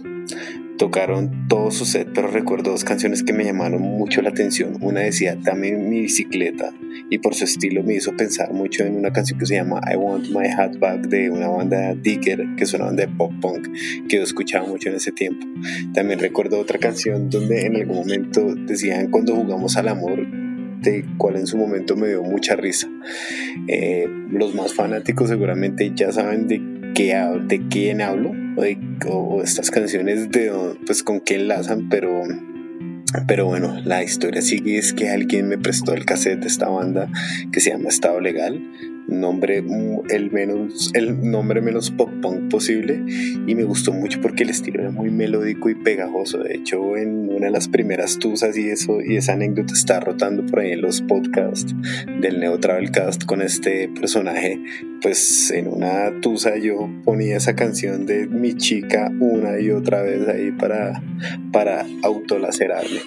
Tocaron 0.77 1.48
todo 1.48 1.72
su 1.72 1.86
set, 1.86 2.10
pero 2.13 2.27
recuerdo 2.27 2.69
dos 2.69 2.84
canciones 2.84 3.24
que 3.24 3.34
me 3.34 3.43
llamaron 3.43 3.81
mucho 3.81 4.22
la 4.22 4.29
atención. 4.29 4.77
Una 4.79 5.01
decía 5.01 5.36
Dame 5.36 5.72
mi 5.72 6.01
bicicleta 6.01 6.72
y 7.10 7.17
por 7.17 7.34
su 7.34 7.46
estilo 7.46 7.81
me 7.84 7.96
hizo 7.96 8.15
pensar 8.15 8.53
mucho 8.53 8.84
en 8.84 8.96
una 8.96 9.12
canción 9.12 9.39
que 9.39 9.48
se 9.48 9.55
llama 9.55 9.81
I 9.91 9.96
Want 9.96 10.27
My 10.29 10.48
Hat 10.48 10.77
Back 10.77 11.07
de 11.07 11.31
una 11.31 11.48
banda 11.48 11.96
Digger, 11.96 12.46
que 12.55 12.63
es 12.63 12.74
una 12.75 12.86
banda 12.86 13.05
de 13.05 13.12
pop 13.12 13.31
punk 13.41 13.69
que 14.07 14.17
yo 14.17 14.24
escuchaba 14.24 14.67
mucho 14.67 14.89
en 14.89 14.96
ese 14.96 15.12
tiempo. 15.12 15.48
También 15.93 16.19
recuerdo 16.19 16.60
otra 16.60 16.77
canción 16.77 17.29
donde 17.29 17.65
en 17.65 17.75
algún 17.75 17.98
momento 17.98 18.53
decían 18.53 19.10
cuando 19.10 19.36
jugamos 19.36 19.77
al 19.77 19.88
amor 19.88 20.27
de 20.81 21.05
cual 21.17 21.37
en 21.37 21.48
su 21.48 21.57
momento 21.57 21.96
me 21.96 22.09
dio 22.09 22.22
mucha 22.22 22.55
risa. 22.55 22.87
Eh, 23.68 24.07
los 24.29 24.53
más 24.53 24.74
fanáticos 24.75 25.29
seguramente 25.29 25.92
ya 25.96 26.11
saben 26.11 26.48
de 26.48 26.76
de 26.98 27.62
quién 27.70 28.01
hablo 28.01 28.31
o, 29.07 29.44
estas 29.44 29.70
canciones 29.70 30.31
de 30.31 30.51
pues 30.86 31.03
con 31.03 31.20
qué 31.20 31.36
enlazan, 31.36 31.90
pero 31.90 32.24
pero 33.27 33.46
bueno, 33.46 33.79
la 33.86 34.03
historia 34.03 34.42
sigue 34.42 34.79
es 34.79 34.94
que 34.94 35.10
alguien 35.10 35.48
me 35.48 35.60
prestó 35.60 35.94
el 35.94 36.05
cassette 36.05 36.40
de 36.40 36.48
esta 36.48 36.68
banda 36.68 37.07
que 37.51 37.60
se 37.60 37.70
llama 37.70 37.90
Estado 37.90 38.20
Legal 38.20 38.62
nombre 39.07 39.63
el 40.09 40.31
menos 40.31 40.91
el 40.93 41.29
nombre 41.29 41.61
menos 41.61 41.91
pop 41.91 42.09
punk 42.22 42.50
posible. 42.50 43.01
Y 43.48 43.55
me 43.55 43.63
gustó 43.63 43.93
mucho 43.93 44.22
porque 44.22 44.43
el 44.43 44.50
estilo 44.50 44.81
era 44.81 44.91
muy 44.91 45.09
melódico 45.09 45.70
y 45.70 45.75
pegajoso. 45.75 46.39
De 46.39 46.55
hecho 46.55 46.98
en 46.98 47.29
una 47.29 47.48
de 47.48 47.51
las 47.51 47.67
primeras 47.67 48.20
tusas 48.20 48.57
y 48.57 48.70
eso 48.70 49.01
y 49.01 49.15
esa 49.17 49.33
anécdota 49.33 49.74
está 49.74 50.00
rotando 50.00 50.46
por 50.46 50.59
ahí 50.59 50.72
en 50.72 50.81
los 50.81 51.01
podcasts 51.01 51.75
del 52.22 52.39
Neo 52.39 52.59
Travelcast 52.59 53.25
con 53.25 53.41
este 53.41 53.89
personaje. 53.89 54.59
Pues 55.01 55.51
en 55.51 55.67
una 55.67 56.20
tusa 56.22 56.57
yo 56.57 56.89
ponía 57.05 57.37
esa 57.37 57.55
canción 57.55 58.05
de 58.05 58.27
mi 58.27 58.55
chica 58.55 59.11
una 59.20 59.59
y 59.59 59.72
otra 59.72 60.01
vez 60.01 60.27
ahí 60.27 60.51
para 60.51 61.01
para 61.51 61.85
autolacerarme 62.03 63.00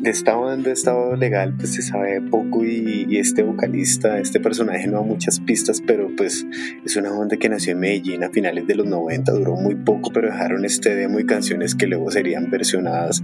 de 0.00 0.10
esta 0.10 0.34
banda, 0.34 0.72
estado 0.72 1.14
legal, 1.16 1.54
pues 1.56 1.74
se 1.74 1.82
sabe 1.82 2.20
poco 2.20 2.64
y, 2.64 3.18
este 3.18 3.42
vocalista, 3.42 4.18
este 4.18 4.40
personaje 4.40 4.86
no 4.86 4.98
da 4.98 5.02
muchas 5.02 5.40
pistas, 5.40 5.82
pero 5.86 6.08
pues 6.16 6.46
es 6.84 6.96
una 6.96 7.10
banda 7.10 7.36
que 7.36 7.48
nació 7.48 7.72
en 7.72 7.80
Medellín 7.80 8.24
a 8.24 8.30
finales 8.30 8.66
de 8.66 8.74
los 8.74 8.86
90, 8.86 9.32
duró 9.32 9.56
muy 9.56 9.74
poco, 9.74 10.10
pero 10.12 10.28
dejaron 10.28 10.64
este 10.64 10.94
demo 10.94 11.20
y 11.20 11.26
canciones 11.26 11.74
que 11.74 11.86
luego 11.86 12.10
serían 12.10 12.50
versionadas 12.50 13.22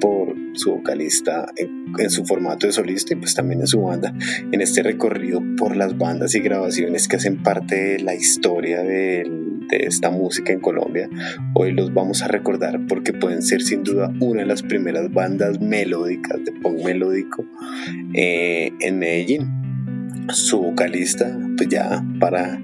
por 0.00 0.34
su 0.54 0.72
vocalista 0.72 1.46
en, 1.56 1.92
en 1.98 2.10
su 2.10 2.24
formato 2.24 2.66
de 2.66 2.72
solista 2.72 3.14
y 3.14 3.16
pues 3.16 3.34
también 3.34 3.60
en 3.60 3.66
su 3.66 3.80
banda, 3.80 4.12
en 4.52 4.60
este 4.60 4.82
recorrido 4.82 5.42
por 5.56 5.76
las 5.76 5.96
bandas 5.96 6.34
y 6.34 6.40
grabaciones 6.40 7.08
que 7.08 7.16
hacen 7.16 7.42
parte 7.42 7.74
de 7.76 8.00
la 8.00 8.14
historia 8.14 8.82
del 8.82 9.47
de 9.68 9.86
esta 9.86 10.10
música 10.10 10.52
en 10.52 10.60
Colombia, 10.60 11.08
hoy 11.54 11.72
los 11.72 11.92
vamos 11.92 12.22
a 12.22 12.28
recordar 12.28 12.80
porque 12.88 13.12
pueden 13.12 13.42
ser 13.42 13.62
sin 13.62 13.82
duda 13.82 14.12
una 14.20 14.42
de 14.42 14.46
las 14.46 14.62
primeras 14.62 15.12
bandas 15.12 15.60
melódicas 15.60 16.44
de 16.44 16.52
punk 16.52 16.84
melódico 16.84 17.44
eh, 18.14 18.72
en 18.80 18.98
Medellín. 18.98 19.48
Su 20.30 20.60
vocalista, 20.60 21.38
pues 21.56 21.68
ya 21.70 22.04
para, 22.20 22.60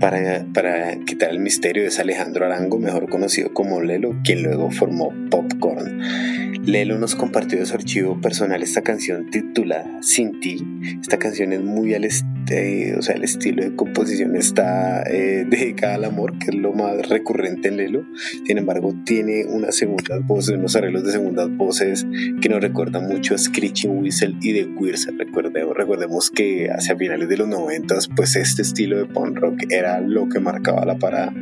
para, 0.00 0.46
para, 0.54 0.98
quitar 1.04 1.30
el 1.30 1.38
misterio 1.40 1.86
es 1.86 1.98
Alejandro 2.00 2.46
Arango, 2.46 2.78
mejor 2.78 3.08
conocido 3.08 3.52
como 3.52 3.82
Lelo, 3.82 4.16
quien 4.24 4.42
luego 4.42 4.70
formó 4.70 5.12
Popcorn. 5.30 6.00
Lelo 6.64 6.98
nos 6.98 7.14
compartió 7.14 7.58
de 7.58 7.66
su 7.66 7.74
archivo 7.74 8.20
personal 8.20 8.62
esta 8.62 8.82
canción 8.82 9.30
titulada 9.30 10.02
Sin 10.02 10.40
ti. 10.40 10.64
Esta 11.00 11.18
canción 11.18 11.52
es 11.52 11.60
muy 11.60 11.94
al, 11.94 12.04
este, 12.04 12.96
o 12.98 13.02
sea, 13.02 13.14
el 13.14 13.24
estilo 13.24 13.62
de 13.62 13.74
composición 13.76 14.36
está 14.36 15.02
eh, 15.02 15.46
dedicada 15.50 15.94
al 15.94 16.04
amor, 16.04 16.38
que 16.38 16.46
es 16.50 16.54
lo 16.54 16.72
más 16.72 17.08
recurrente 17.08 17.68
en 17.68 17.76
Lelo. 17.76 18.04
Sin 18.46 18.58
embargo, 18.58 18.94
tiene 19.04 19.44
unas 19.46 19.76
segundas 19.76 20.26
voces, 20.26 20.56
unos 20.56 20.76
arreglos 20.76 21.04
de 21.04 21.12
segundas 21.12 21.48
voces 21.56 22.06
que 22.40 22.48
nos 22.48 22.60
recuerdan 22.60 23.06
mucho 23.06 23.34
a 23.34 23.38
Screeching 23.38 23.98
Whistle 23.98 24.36
y 24.40 24.52
The 24.52 24.74
Queers. 24.78 25.08
Recordemos, 25.16 25.76
recordemos 25.76 26.30
que 26.30 26.68
hacia 26.70 26.96
finales 26.96 27.28
de 27.28 27.36
los 27.38 27.48
90 27.48 27.96
pues 28.14 28.36
este 28.36 28.62
estilo 28.62 28.98
de 28.98 29.06
punk 29.06 29.38
rock 29.38 29.64
era 29.70 29.89
lo 29.98 30.28
que 30.28 30.38
marcaba 30.38 30.84
la 30.84 30.98
parada. 30.98 31.32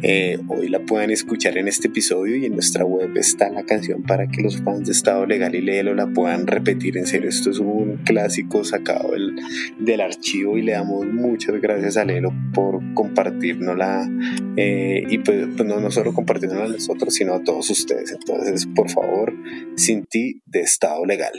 Eh, 0.00 0.38
hoy 0.48 0.68
la 0.68 0.80
pueden 0.80 1.10
escuchar 1.10 1.58
en 1.58 1.68
este 1.68 1.88
episodio 1.88 2.36
y 2.36 2.46
en 2.46 2.52
nuestra 2.52 2.84
web 2.84 3.10
está 3.16 3.50
la 3.50 3.64
canción 3.64 4.02
para 4.02 4.26
que 4.28 4.42
los 4.42 4.62
fans 4.62 4.86
de 4.86 4.92
Estado 4.92 5.26
Legal 5.26 5.54
y 5.54 5.60
Lelo 5.60 5.94
la 5.94 6.06
puedan 6.06 6.46
repetir. 6.46 6.96
En 6.96 7.06
serio, 7.06 7.28
esto 7.28 7.50
es 7.50 7.58
un 7.58 7.98
clásico 8.04 8.64
sacado 8.64 9.12
del, 9.12 9.36
del 9.78 10.00
archivo 10.00 10.56
y 10.56 10.62
le 10.62 10.72
damos 10.72 11.06
muchas 11.06 11.60
gracias 11.60 11.96
a 11.96 12.04
Lelo 12.04 12.32
por 12.54 12.80
compartirnosla 12.94 14.08
eh, 14.56 15.02
y 15.08 15.18
pues, 15.18 15.48
pues, 15.56 15.68
no, 15.68 15.80
no 15.80 15.90
solo 15.90 16.14
compartirnosla 16.14 16.64
a 16.64 16.68
nosotros, 16.68 17.14
sino 17.14 17.34
a 17.34 17.42
todos 17.42 17.68
ustedes. 17.70 18.12
Entonces, 18.12 18.66
por 18.74 18.90
favor, 18.90 19.34
sin 19.76 20.04
ti 20.04 20.40
de 20.46 20.60
Estado 20.60 21.04
Legal. 21.04 21.32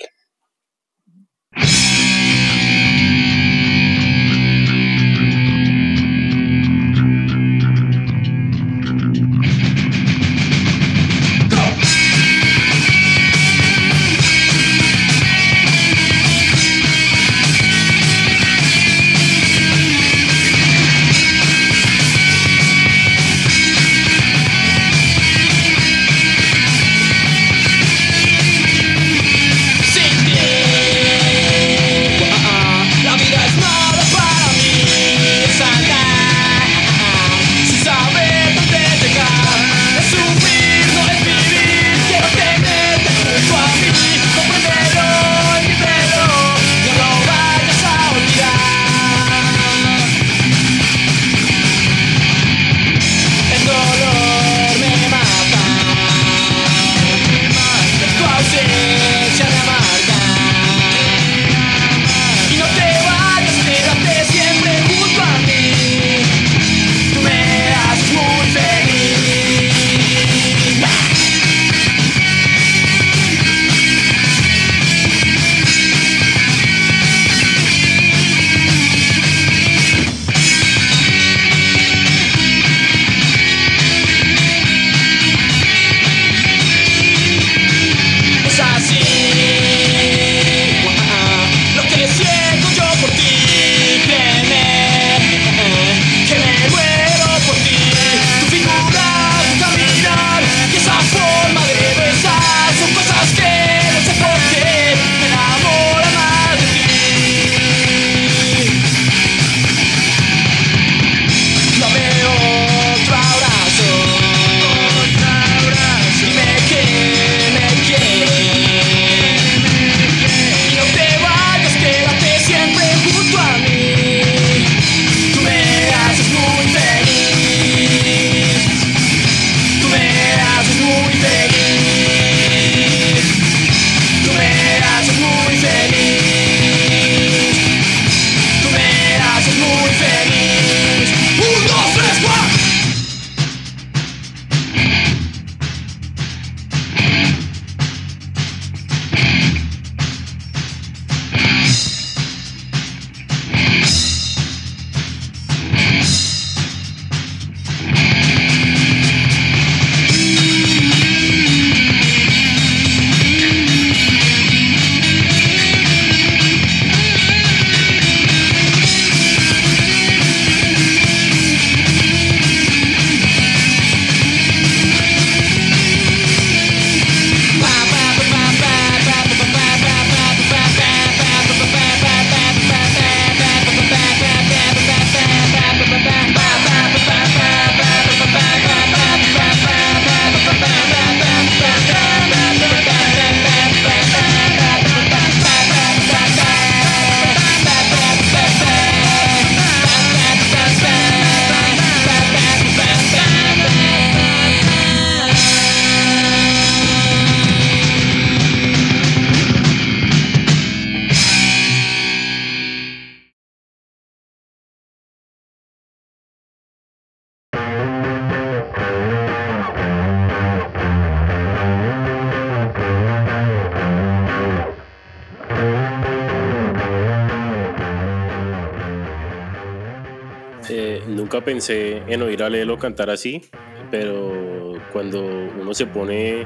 Nunca 231.08 231.42
pensé 231.42 232.02
en 232.08 232.22
oír 232.22 232.44
a 232.44 232.50
Lelo 232.50 232.78
cantar 232.78 233.10
así, 233.10 233.44
pero 233.92 234.74
cuando 234.92 235.24
uno 235.60 235.74
se 235.74 235.86
pone 235.86 236.46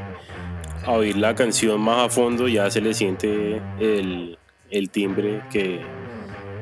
a 0.85 0.91
oír 0.91 1.17
la 1.17 1.35
canción 1.35 1.81
más 1.81 2.07
a 2.07 2.09
fondo 2.09 2.47
ya 2.47 2.71
se 2.71 2.81
le 2.81 2.93
siente 2.93 3.61
el, 3.79 4.37
timbre 4.91 5.41
que, 5.51 5.81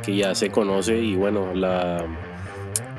ya 0.07 0.33
se 0.35 0.49
conoce 0.49 0.97
y 0.97 1.15
bueno, 1.15 1.53
la, 1.53 2.05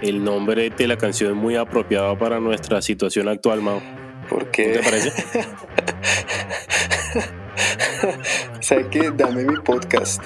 el 0.02 0.22
nombre 0.22 0.70
de 0.70 0.86
la 0.86 0.96
canción 0.96 1.30
es 1.30 1.36
muy 1.36 1.56
apropiado 1.56 2.16
para 2.18 2.40
nuestra 2.40 2.82
situación 2.82 3.28
actual, 3.28 3.62
Mao. 3.62 3.80
¿Por 4.28 4.50
qué? 4.50 4.68
¿Te 4.68 4.80
parece? 4.80 5.10
¿Sabes 8.60 8.86
qué? 8.90 9.10
Dame 9.10 9.44
mi 9.44 9.56
podcast. 9.60 10.22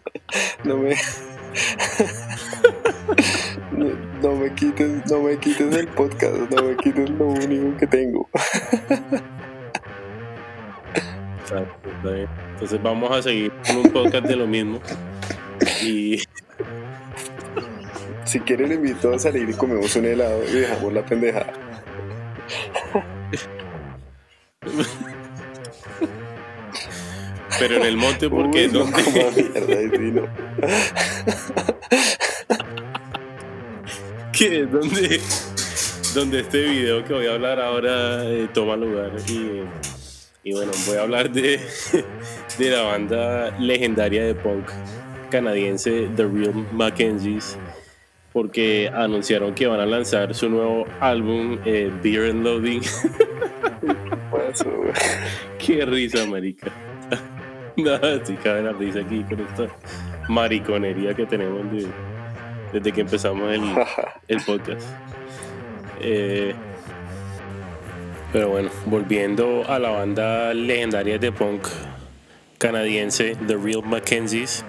no 0.64 0.78
me. 0.78 0.94
no, 3.76 4.36
me 4.36 4.52
quites, 4.54 5.10
no 5.10 5.20
me 5.22 5.36
quites 5.38 5.74
el 5.74 5.88
podcast, 5.88 6.50
no 6.50 6.62
me 6.62 6.76
quites 6.76 7.10
lo 7.10 7.26
único 7.26 7.76
que 7.78 7.86
tengo. 7.86 8.28
Entonces 12.52 12.82
vamos 12.82 13.10
a 13.10 13.22
seguir 13.22 13.52
con 13.66 13.76
un 13.78 13.90
podcast 13.90 14.26
de 14.26 14.36
lo 14.36 14.46
mismo. 14.46 14.80
Y 15.82 16.22
si 18.24 18.40
quieren 18.40 18.72
invito 18.72 19.14
a 19.14 19.18
salir 19.18 19.48
y 19.48 19.54
comemos 19.54 19.94
un 19.96 20.06
helado 20.06 20.42
y 20.44 20.52
dejamos 20.52 20.92
la 20.92 21.04
pendejada. 21.04 21.52
Pero 27.58 27.76
en 27.76 27.82
el 27.84 27.96
monte, 27.96 28.28
porque 28.28 28.68
no, 28.68 28.80
¿dónde? 28.80 29.04
¿Qué? 29.04 30.22
¿Dónde? 34.44 35.20
Donde 36.14 36.40
este 36.40 36.62
video 36.62 37.02
que 37.04 37.14
voy 37.14 37.26
a 37.26 37.32
hablar 37.32 37.58
ahora 37.60 38.24
eh, 38.24 38.46
toma 38.52 38.76
lugar. 38.76 39.12
Y, 39.26 40.52
bueno, 40.52 40.70
voy 40.86 40.96
a 40.98 41.02
hablar 41.02 41.30
de, 41.30 41.58
de 42.58 42.70
la 42.70 42.82
banda 42.82 43.56
legendaria 43.58 44.24
de 44.24 44.34
punk 44.34 44.68
canadiense 45.30 46.10
The 46.14 46.24
Real 46.26 46.66
Mackenzies 46.72 47.56
porque 48.34 48.90
anunciaron 48.92 49.54
que 49.54 49.66
van 49.66 49.80
a 49.80 49.86
lanzar 49.86 50.34
su 50.34 50.50
nuevo 50.50 50.84
álbum 51.00 51.58
eh, 51.64 51.90
Beer 52.02 52.30
and 52.30 52.44
Loading. 52.44 52.82
Qué 55.58 55.86
risa, 55.86 56.26
marica. 56.26 56.70
Nada, 57.76 58.24
sí 58.24 58.34
cabe 58.34 58.62
la 58.62 58.72
risa 58.72 59.00
aquí 59.00 59.22
con 59.22 59.40
esta 59.40 59.68
mariconería 60.28 61.14
que 61.14 61.24
tenemos 61.24 61.62
desde 62.74 62.92
que 62.92 63.00
empezamos 63.02 63.50
el, 63.52 63.62
el 64.28 64.42
podcast. 64.42 64.86
Eh, 66.00 66.54
pero 68.32 68.50
bueno, 68.50 68.68
volviendo 68.86 69.62
a 69.68 69.78
la 69.78 69.90
banda 69.90 70.52
legendaria 70.52 71.18
de 71.18 71.30
punk 71.30 71.68
canadiense 72.58 73.36
The 73.46 73.56
Real 73.56 73.82
Mackenzies 73.84 74.64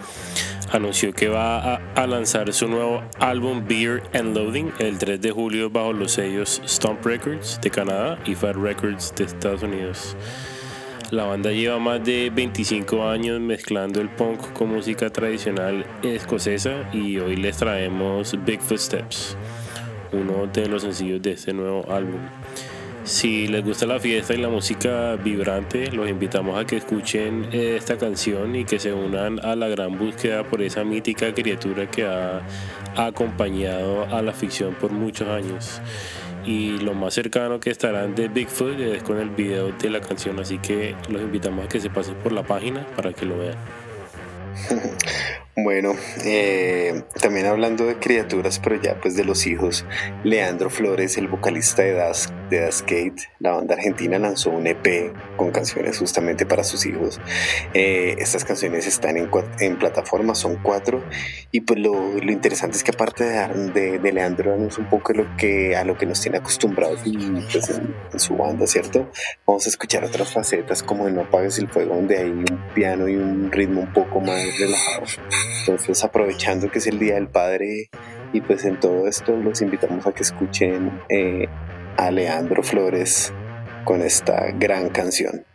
anunció 0.71 1.13
que 1.13 1.29
va 1.29 1.75
a, 1.95 2.07
lanzar 2.07 2.53
su 2.53 2.67
nuevo 2.67 3.03
álbum 3.19 3.65
Beer 3.67 4.03
and 4.13 4.35
Loading 4.35 4.71
el 4.79 4.97
3 4.99 5.19
de 5.19 5.31
julio 5.31 5.69
bajo 5.69 5.93
los 5.93 6.11
sellos 6.11 6.61
Stomp 6.67 7.03
Records 7.05 7.59
de 7.61 7.71
Canadá 7.71 8.19
y 8.25 8.35
Fat 8.35 8.55
Records 8.55 9.13
de 9.15 9.23
Estados 9.23 9.63
Unidos. 9.63 10.15
La 11.11 11.25
banda 11.25 11.51
lleva 11.51 11.77
más 11.77 12.03
de 12.03 12.31
25 12.33 13.07
años 13.07 13.39
mezclando 13.39 14.01
el 14.01 14.09
punk 14.09 14.53
con 14.53 14.69
música 14.69 15.11
tradicional 15.11 15.85
escocesa 16.01 16.89
y 16.93 17.19
hoy 17.19 17.35
les 17.35 17.57
traemos 17.57 18.35
Big 18.43 18.59
Footsteps, 18.59 19.37
uno 20.11 20.47
de 20.47 20.67
los 20.67 20.81
sencillos 20.81 21.21
de 21.21 21.33
este 21.33 21.53
nuevo 21.53 21.85
álbum. 21.91 22.21
Si 23.03 23.47
les 23.47 23.63
gusta 23.63 23.85
la 23.85 23.99
fiesta 23.99 24.33
y 24.33 24.37
la 24.37 24.49
música 24.49 25.15
vibrante, 25.15 25.91
los 25.91 26.09
invitamos 26.09 26.59
a 26.59 26.65
que 26.65 26.77
escuchen 26.77 27.49
esta 27.51 27.97
canción 27.99 28.55
y 28.55 28.65
que 28.65 28.79
se 28.79 28.91
unan 28.91 29.39
a 29.45 29.55
la 29.55 29.67
gran 29.67 29.99
búsqueda 29.99 30.43
por 30.43 30.63
esa 30.63 30.83
mítica 30.83 31.31
criatura 31.35 31.85
que 31.85 32.03
ha 32.03 32.41
acompañado 32.95 34.05
a 34.05 34.23
la 34.23 34.33
ficción 34.33 34.73
por 34.73 34.91
muchos 34.91 35.27
años. 35.27 35.81
Y 36.45 36.77
lo 36.77 36.93
más 36.93 37.13
cercano 37.15 37.60
que 37.60 37.71
estarán 37.71 38.13
de 38.13 38.27
Bigfoot 38.27 38.79
es 38.79 39.03
con 39.03 39.17
el 39.17 39.29
video 39.29 39.71
de 39.71 39.89
la 39.89 39.99
canción, 39.99 40.39
así 40.39 40.60
que 40.60 40.95
los 41.10 41.21
invitamos 41.21 41.65
a 41.65 41.67
que 41.67 41.79
se 41.79 41.89
pasen 41.89 42.15
por 42.15 42.31
la 42.31 42.43
página 42.43 42.86
para 42.95 43.13
que 43.13 43.25
lo 43.25 43.38
vean. 43.39 43.58
Bueno, 45.57 45.93
eh, 46.25 47.03
también 47.21 47.45
hablando 47.45 47.85
de 47.85 47.97
criaturas, 47.97 48.59
pero 48.61 48.75
ya 48.81 48.99
pues 48.99 49.15
de 49.15 49.23
los 49.23 49.47
hijos, 49.47 49.85
Leandro 50.25 50.69
Flores, 50.69 51.17
el 51.17 51.29
vocalista 51.29 51.81
de 51.81 51.93
Das, 51.93 52.33
de 52.49 52.59
das 52.59 52.83
la 53.39 53.51
banda 53.51 53.75
argentina 53.75 54.19
lanzó 54.19 54.49
un 54.49 54.67
EP 54.67 55.13
con 55.37 55.51
canciones 55.51 55.97
justamente 55.97 56.45
para 56.45 56.65
sus 56.65 56.85
hijos. 56.85 57.21
Eh, 57.73 58.15
estas 58.19 58.43
canciones 58.43 58.85
están 58.85 59.15
en, 59.15 59.29
en 59.61 59.79
plataformas, 59.79 60.39
son 60.39 60.57
cuatro, 60.61 61.01
y 61.51 61.61
pues 61.61 61.79
lo, 61.79 61.93
lo 61.93 62.31
interesante 62.33 62.75
es 62.75 62.83
que 62.83 62.91
aparte 62.91 63.23
de, 63.23 63.99
de, 63.99 64.11
Leandro 64.11 64.55
es 64.67 64.77
un 64.77 64.89
poco 64.89 65.13
lo 65.13 65.37
que, 65.37 65.77
a 65.77 65.85
lo 65.85 65.97
que 65.97 66.05
nos 66.05 66.19
tiene 66.19 66.39
acostumbrados 66.39 66.99
pues, 67.49 67.69
en, 67.69 68.19
su 68.19 68.35
banda, 68.35 68.67
¿cierto? 68.67 69.09
Vamos 69.47 69.65
a 69.67 69.69
escuchar 69.69 70.03
otras 70.03 70.33
facetas 70.33 70.83
como 70.83 71.07
en 71.07 71.15
No 71.15 71.21
apagues 71.21 71.59
el 71.59 71.69
fuego, 71.69 71.95
donde 71.95 72.17
hay 72.17 72.29
un 72.29 72.45
piano 72.73 73.07
y 73.07 73.15
un 73.15 73.49
ritmo 73.53 73.81
un 73.81 73.93
poco 73.93 74.19
más 74.19 74.43
relajado. 74.59 75.05
Entonces, 75.60 76.03
aprovechando 76.03 76.69
que 76.69 76.79
es 76.79 76.88
el 76.88 76.99
Día 76.99 77.15
del 77.15 77.27
Padre 77.27 77.89
y 78.34 78.41
pues 78.41 78.65
en 78.65 78.79
todo 78.79 79.08
esto 79.08 79.36
los 79.36 79.62
invitamos 79.62 80.05
a 80.05 80.12
que 80.12 80.23
escuchen 80.23 81.01
eh, 81.10 81.47
a 81.97 82.12
Leandro 82.12 82.63
Flores 82.63 83.31
con 83.84 84.01
esta 84.01 84.51
gran 84.51 84.89
canción. 84.89 85.45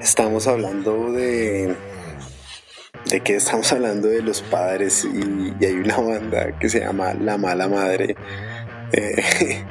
Estamos 0.00 0.46
hablando 0.46 1.12
de... 1.12 1.74
¿De 3.10 3.20
qué 3.20 3.36
estamos 3.36 3.72
hablando? 3.72 4.08
De 4.08 4.22
los 4.22 4.42
padres 4.42 5.04
y, 5.04 5.64
hay 5.64 5.74
una 5.74 5.98
banda 5.98 6.58
que 6.58 6.68
se 6.68 6.80
llama 6.80 7.14
La 7.14 7.38
Mala 7.38 7.68
Madre. 7.68 8.16
Eh, 8.92 9.64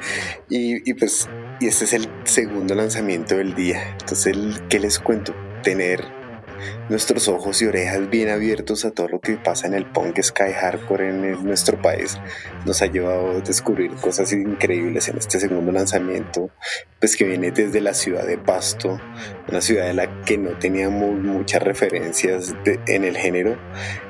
y 0.49 0.93
pues 0.93 1.27
y 1.59 1.67
este 1.67 1.85
es 1.85 1.93
el 1.93 2.09
segundo 2.25 2.75
lanzamiento 2.75 3.37
del 3.37 3.55
día. 3.55 3.95
Entonces, 3.99 4.35
¿qué 4.69 4.79
les 4.79 4.99
cuento? 4.99 5.33
Tener 5.63 6.05
nuestros 6.89 7.27
ojos 7.27 7.61
y 7.61 7.65
orejas 7.65 8.09
bien 8.09 8.29
abiertos 8.29 8.85
a 8.85 8.91
todo 8.91 9.07
lo 9.07 9.19
que 9.19 9.37
pasa 9.37 9.67
en 9.67 9.73
el 9.73 9.85
punk 9.85 10.21
sky 10.21 10.53
hardcore 10.53 11.09
en 11.09 11.43
nuestro 11.43 11.81
país 11.81 12.17
nos 12.65 12.81
ha 12.81 12.87
llevado 12.87 13.31
a 13.31 13.39
descubrir 13.41 13.91
cosas 13.95 14.31
increíbles 14.31 15.07
en 15.09 15.17
este 15.17 15.39
segundo 15.39 15.71
lanzamiento 15.71 16.49
pues 16.99 17.17
que 17.17 17.25
viene 17.25 17.51
desde 17.51 17.81
la 17.81 17.93
ciudad 17.93 18.25
de 18.25 18.37
Pasto 18.37 18.99
una 19.47 19.61
ciudad 19.61 19.89
en 19.89 19.97
la 19.97 20.21
que 20.23 20.37
no 20.37 20.51
teníamos 20.57 21.19
muchas 21.19 21.61
referencias 21.61 22.55
en 22.87 23.03
el 23.03 23.17
género 23.17 23.57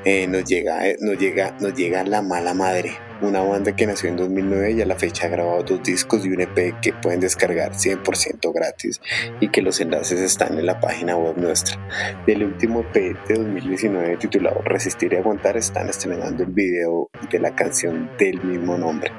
eh, 0.04 0.26
nos 0.26 0.44
llega 0.44 0.82
nos 1.00 1.18
llega 1.18 1.56
nos 1.60 1.74
llega 1.74 2.04
la 2.04 2.22
mala 2.22 2.54
madre 2.54 3.05
una 3.20 3.40
banda 3.40 3.74
que 3.74 3.86
nació 3.86 4.08
en 4.08 4.16
2009 4.16 4.72
y 4.72 4.82
a 4.82 4.86
la 4.86 4.96
fecha 4.96 5.26
ha 5.26 5.30
grabado 5.30 5.62
dos 5.62 5.82
discos 5.82 6.24
y 6.24 6.30
un 6.30 6.40
EP 6.40 6.80
que 6.80 6.92
pueden 6.92 7.20
descargar 7.20 7.72
100% 7.72 8.52
gratis 8.52 9.00
y 9.40 9.48
que 9.48 9.62
los 9.62 9.80
enlaces 9.80 10.20
están 10.20 10.58
en 10.58 10.66
la 10.66 10.80
página 10.80 11.16
web 11.16 11.36
nuestra. 11.36 11.78
Del 12.26 12.44
último 12.44 12.80
EP 12.80 13.16
de 13.26 13.34
2019 13.34 14.16
titulado 14.18 14.60
Resistir 14.62 15.12
y 15.12 15.16
Aguantar 15.16 15.56
están 15.56 15.88
estrenando 15.88 16.42
el 16.42 16.50
video 16.50 17.10
de 17.30 17.38
la 17.38 17.54
canción 17.54 18.10
del 18.18 18.42
mismo 18.42 18.76
nombre. 18.76 19.12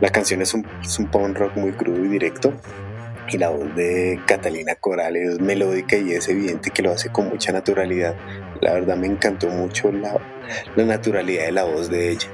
La 0.00 0.10
canción 0.10 0.42
es 0.42 0.54
un, 0.54 0.66
es 0.82 0.98
un 0.98 1.10
punk 1.10 1.38
rock 1.38 1.56
muy 1.56 1.72
crudo 1.72 2.04
y 2.04 2.08
directo 2.08 2.52
y 3.30 3.38
la 3.38 3.48
voz 3.48 3.74
de 3.74 4.20
Catalina 4.26 4.74
Coral 4.74 5.16
es 5.16 5.40
melódica 5.40 5.96
y 5.96 6.12
es 6.12 6.28
evidente 6.28 6.70
que 6.70 6.82
lo 6.82 6.92
hace 6.92 7.10
con 7.10 7.28
mucha 7.28 7.52
naturalidad. 7.52 8.14
La 8.60 8.72
verdad 8.72 8.96
me 8.96 9.06
encantó 9.06 9.48
mucho 9.48 9.90
la, 9.90 10.16
la 10.76 10.84
naturalidad 10.84 11.46
de 11.46 11.52
la 11.52 11.64
voz 11.64 11.90
de 11.90 12.10
ella. 12.10 12.28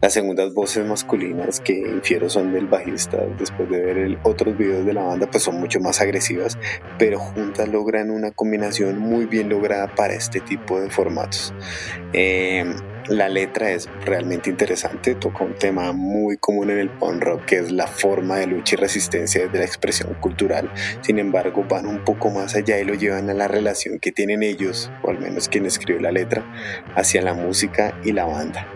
Las 0.00 0.12
segundas 0.12 0.54
voces 0.54 0.86
masculinas 0.86 1.60
que 1.60 1.78
infiero 1.78 2.30
son 2.30 2.52
del 2.52 2.66
bajista, 2.66 3.18
después 3.38 3.68
de 3.70 3.80
ver 3.80 3.98
el, 3.98 4.18
otros 4.22 4.56
videos 4.56 4.86
de 4.86 4.92
la 4.92 5.02
banda, 5.02 5.26
pues 5.30 5.42
son 5.42 5.60
mucho 5.60 5.80
más 5.80 6.00
agresivas, 6.00 6.58
pero 6.98 7.18
juntas 7.18 7.68
logran 7.68 8.10
una 8.10 8.30
combinación 8.30 8.98
muy 8.98 9.26
bien 9.26 9.48
lograda 9.48 9.88
para 9.94 10.14
este 10.14 10.40
tipo 10.40 10.80
de 10.80 10.90
formatos. 10.90 11.52
Eh, 12.12 12.64
la 13.08 13.28
letra 13.28 13.70
es 13.70 13.88
realmente 14.04 14.50
interesante, 14.50 15.14
toca 15.14 15.44
un 15.44 15.54
tema 15.54 15.92
muy 15.92 16.36
común 16.38 16.70
en 16.70 16.78
el 16.78 16.90
punk 16.90 17.22
rock, 17.22 17.44
que 17.44 17.58
es 17.58 17.70
la 17.70 17.86
forma 17.86 18.38
de 18.38 18.46
lucha 18.46 18.76
y 18.76 18.78
resistencia 18.78 19.46
de 19.46 19.58
la 19.58 19.64
expresión 19.64 20.14
cultural. 20.14 20.70
Sin 21.02 21.18
embargo, 21.18 21.64
van 21.68 21.86
un 21.86 22.04
poco 22.04 22.30
más 22.30 22.54
allá 22.54 22.78
y 22.78 22.84
lo 22.84 22.94
llevan 22.94 23.30
a 23.30 23.34
la 23.34 23.48
relación 23.48 23.98
que 23.98 24.12
tienen 24.12 24.42
ellos, 24.42 24.90
o 25.02 25.10
al 25.10 25.18
menos 25.18 25.48
quien 25.48 25.66
escribió 25.66 26.00
la 26.00 26.12
letra, 26.12 26.44
hacia 26.94 27.22
la 27.22 27.34
música 27.34 27.98
y 28.04 28.12
la 28.12 28.24
banda. 28.24 28.66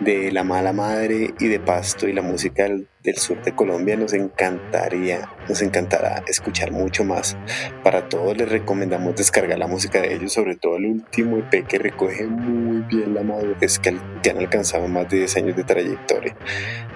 De 0.00 0.30
La 0.32 0.44
Mala 0.44 0.72
Madre 0.72 1.34
y 1.38 1.48
de 1.48 1.60
Pasto 1.60 2.06
y 2.08 2.12
la 2.12 2.22
música 2.22 2.64
del, 2.64 3.16
sur 3.16 3.42
de 3.42 3.54
Colombia, 3.54 3.96
nos 3.96 4.12
encantaría, 4.12 5.30
nos 5.48 5.62
encantará 5.62 6.22
escuchar 6.26 6.72
mucho 6.72 7.04
más. 7.04 7.36
Para 7.82 8.08
todos 8.08 8.36
les 8.36 8.48
recomendamos 8.48 9.16
descargar 9.16 9.58
la 9.58 9.66
música 9.66 10.00
de 10.00 10.14
ellos, 10.14 10.32
sobre 10.32 10.56
todo 10.56 10.76
el 10.76 10.86
último 10.86 11.38
EP 11.38 11.66
que 11.66 11.78
recoge 11.78 12.26
muy 12.26 12.82
bien 12.82 13.14
la 13.14 13.22
madurez 13.22 13.78
que 13.78 13.96
ya 14.22 14.32
han 14.32 14.38
alcanzado 14.38 14.86
más 14.88 15.08
de 15.08 15.18
10 15.18 15.36
años 15.38 15.56
de 15.56 15.64
trayectoria. 15.64 16.36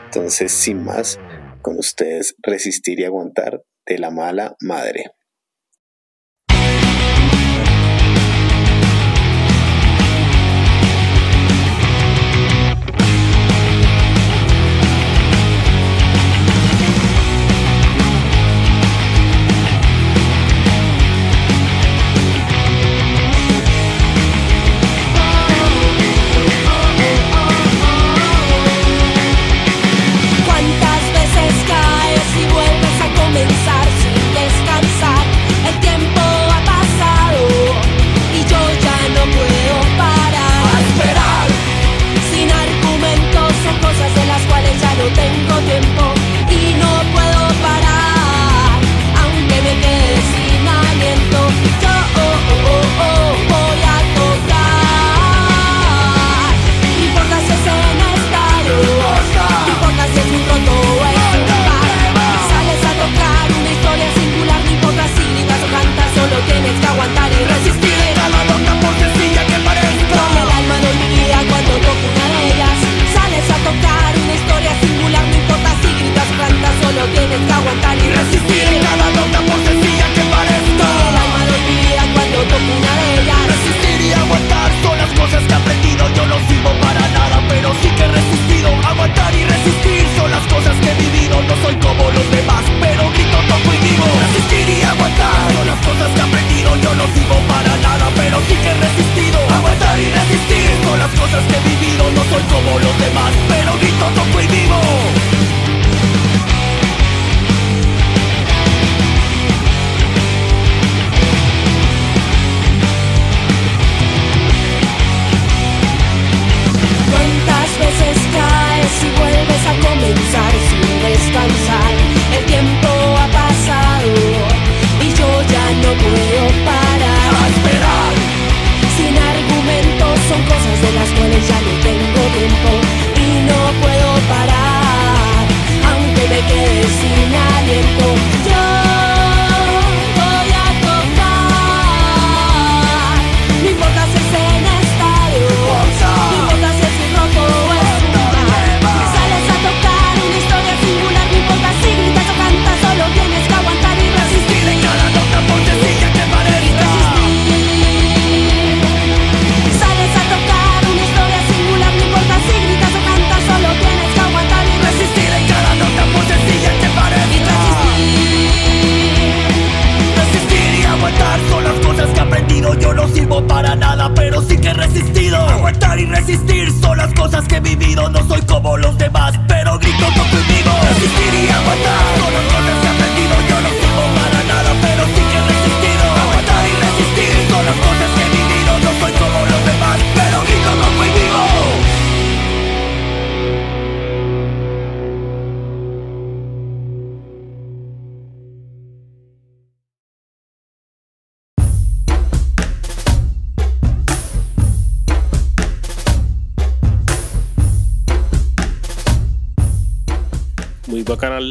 Entonces, 0.05 0.53
sin 0.53 0.85
más, 0.85 1.19
con 1.63 1.79
ustedes 1.79 2.37
resistir 2.43 3.01
y 3.01 3.05
aguantar 3.05 3.63
de 3.87 3.99
la 3.99 4.11
mala 4.11 4.57
madre. 4.61 5.13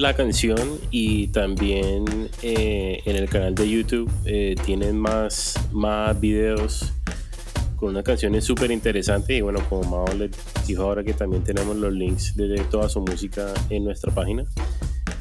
La 0.02 0.16
canción 0.16 0.80
y 0.90 1.28
también 1.28 2.30
eh, 2.42 3.04
en 3.06 3.16
el 3.16 3.30
canal 3.30 3.54
de 3.54 3.70
YouTube 3.70 4.12
eh, 4.26 4.56
tienen 4.66 4.98
más, 4.98 5.54
más 5.72 6.20
videos 6.20 6.92
con 7.76 7.90
una 7.90 8.02
canción 8.02 8.40
súper 8.42 8.72
interesante 8.72 9.36
y 9.36 9.42
bueno, 9.42 9.60
como 9.70 9.84
Mao 9.84 10.14
les 10.16 10.32
dijo 10.66 10.82
ahora 10.84 11.04
que 11.04 11.14
también 11.14 11.44
tenemos 11.44 11.76
los 11.76 11.94
links 11.94 12.36
de, 12.36 12.60
toda 12.72 12.90
su 12.90 13.00
música 13.02 13.54
en 13.70 13.84
nuestra 13.84 14.12
página. 14.12 14.44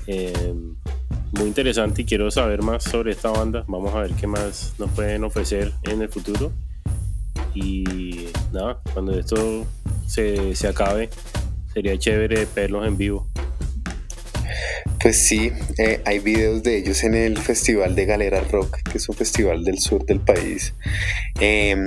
Eh, 0.07 0.55
muy 1.33 1.47
interesante 1.47 2.03
y 2.03 2.05
quiero 2.07 2.31
saber 2.31 2.63
más 2.63 2.83
sobre 2.85 3.13
esta 3.13 3.31
banda. 3.31 3.65
Vamos 3.69 3.95
a 3.95 4.01
ver 4.01 4.13
qué 4.13 4.27
más 4.27 4.75
nos 4.79 4.91
pueden 4.93 5.25
ofrecer 5.25 5.73
en 5.83 6.01
el 6.01 6.09
futuro. 6.09 6.53
Y 7.55 7.85
nada, 8.53 8.81
cuando 8.95 9.13
esto 9.13 9.67
se, 10.07 10.55
se 10.57 10.69
acabe, 10.69 11.11
sería 11.75 11.99
chévere 11.99 12.47
verlos 12.55 12.87
en 12.87 12.97
vivo. 12.97 13.29
Pues 15.03 15.27
sí, 15.27 15.51
eh, 15.79 16.03
hay 16.05 16.19
videos 16.19 16.63
de 16.63 16.77
ellos 16.77 17.05
en 17.05 17.15
el 17.15 17.39
Festival 17.39 17.95
de 17.95 18.05
Galera 18.05 18.41
Rock, 18.41 18.83
que 18.83 18.99
es 18.99 19.09
un 19.09 19.15
festival 19.15 19.65
del 19.65 19.79
sur 19.79 20.05
del 20.05 20.21
país. 20.21 20.75
Em, 21.41 21.85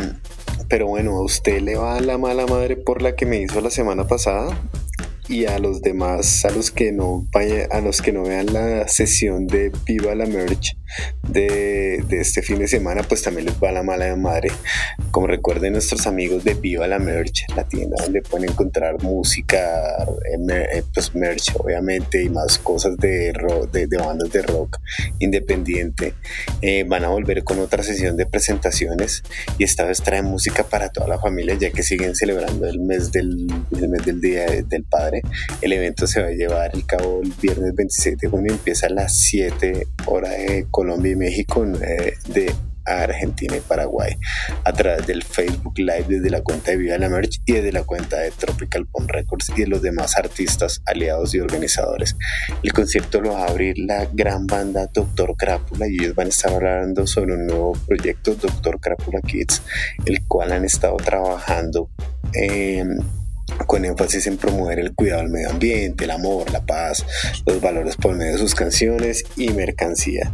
pero 0.67 0.87
bueno, 0.87 1.17
a 1.17 1.23
usted 1.23 1.61
le 1.61 1.75
va 1.75 1.99
la 1.99 2.17
mala 2.17 2.47
madre 2.47 2.75
por 2.75 3.03
la 3.03 3.15
que 3.15 3.27
me 3.27 3.39
hizo 3.39 3.61
la 3.61 3.69
semana 3.69 4.07
pasada. 4.07 4.59
y 5.29 5.45
a 5.45 5.57
los 5.57 5.81
demás, 5.81 6.43
a 6.43 6.51
los 6.51 6.69
que 6.69 6.91
no 6.91 7.25
a 7.71 7.79
los 7.79 8.01
que 8.01 8.11
no 8.11 8.23
vean 8.23 8.51
la 8.51 8.89
sesión 8.89 9.47
de 9.47 9.71
Viva 9.85 10.13
la 10.15 10.25
Merch 10.25 10.75
de, 11.27 12.03
este 12.11 12.41
fin 12.41 12.59
de 12.59 12.67
semana, 12.67 13.03
pues 13.03 13.21
también 13.23 13.45
les 13.45 13.55
va 13.61 13.71
la 13.71 13.83
mala 13.83 14.05
de 14.05 14.15
madre. 14.15 14.51
Como 15.11 15.27
recuerden 15.27 15.73
nuestros 15.73 16.07
amigos 16.07 16.43
de 16.43 16.53
Viva 16.53 16.87
la 16.87 16.99
Merch, 16.99 17.45
la 17.55 17.63
tienda 17.67 17.97
donde 18.03 18.21
pueden 18.21 18.49
encontrar 18.49 19.01
música, 19.01 19.57
eh, 20.03 20.67
eh, 20.73 20.83
pues 20.93 21.15
merch 21.15 21.55
obviamente 21.55 22.23
y 22.23 22.29
más 22.29 22.57
cosas 22.57 22.97
de, 22.97 23.33
de, 23.71 23.97
bandas 23.97 24.31
de 24.31 24.41
rock 24.41 24.79
independiente, 25.19 26.13
eh, 26.61 26.83
van 26.87 27.03
a 27.03 27.09
volver 27.09 27.43
con 27.43 27.59
otra 27.59 27.83
sesión 27.83 28.17
de 28.17 28.25
presentaciones 28.25 29.23
y 29.57 29.63
esta 29.63 29.85
vez 29.85 30.01
traen 30.01 30.25
música 30.25 30.63
para 30.63 30.89
toda 30.89 31.07
la 31.07 31.19
familia 31.19 31.55
ya 31.55 31.71
que 31.71 31.83
siguen 31.83 32.15
celebrando 32.15 32.67
el 32.67 32.79
mes 32.79 33.11
del, 33.11 33.47
el 33.71 33.89
mes 33.89 34.05
del 34.05 34.21
Día 34.21 34.45
del 34.45 34.83
Padre. 34.83 35.21
El 35.61 35.73
evento 35.73 36.07
se 36.07 36.21
va 36.21 36.27
a 36.27 36.31
llevar 36.31 36.71
el 36.73 36.85
cabo 36.85 37.21
el 37.23 37.33
viernes 37.41 37.73
26 37.75 38.17
de 38.17 38.27
junio, 38.27 38.53
empieza 38.53 38.87
a 38.87 38.89
las 38.89 39.17
7 39.19 39.87
horas 40.05 40.31
de 40.31 40.65
Colombia 40.83 41.13
y 41.13 41.15
México 41.15 41.65
de 41.65 42.53
Argentina 42.85 43.55
y 43.55 43.61
Paraguay 43.61 44.17
a 44.65 44.73
través 44.73 45.07
del 45.07 45.23
Facebook 45.23 45.77
Live 45.77 46.07
desde 46.09 46.29
la 46.29 46.41
cuenta 46.41 46.71
de 46.71 46.77
Viva 46.77 46.97
la 46.97 47.07
Merch 47.07 47.41
y 47.45 47.53
desde 47.53 47.71
la 47.71 47.83
cuenta 47.83 48.17
de 48.19 48.31
Tropical 48.31 48.85
Pond 48.87 49.09
Records 49.09 49.49
y 49.55 49.61
de 49.61 49.67
los 49.67 49.81
demás 49.81 50.17
artistas, 50.17 50.81
aliados 50.85 51.33
y 51.33 51.39
organizadores. 51.39 52.17
El 52.61 52.73
concierto 52.73 53.21
lo 53.21 53.31
va 53.31 53.45
a 53.45 53.49
abrir 53.49 53.77
la 53.77 54.09
gran 54.11 54.45
banda 54.45 54.89
Doctor 54.93 55.37
Crápula 55.37 55.87
y 55.87 55.95
ellos 55.95 56.15
van 56.15 56.27
a 56.27 56.29
estar 56.31 56.51
hablando 56.51 57.07
sobre 57.07 57.35
un 57.35 57.47
nuevo 57.47 57.71
proyecto, 57.87 58.35
Doctor 58.35 58.77
Crápula 58.81 59.21
Kids, 59.21 59.61
el 60.05 60.27
cual 60.27 60.51
han 60.51 60.65
estado 60.65 60.97
trabajando 60.97 61.89
en 62.33 62.99
con 63.67 63.85
énfasis 63.85 64.27
en 64.27 64.37
promover 64.37 64.79
el 64.79 64.93
cuidado 64.93 65.21
del 65.21 65.31
medio 65.31 65.49
ambiente, 65.49 66.05
el 66.05 66.11
amor, 66.11 66.51
la 66.51 66.65
paz, 66.65 67.05
los 67.45 67.61
valores 67.61 67.95
por 67.95 68.15
medio 68.15 68.33
de 68.33 68.37
sus 68.37 68.55
canciones 68.55 69.23
y 69.35 69.49
mercancía. 69.49 70.31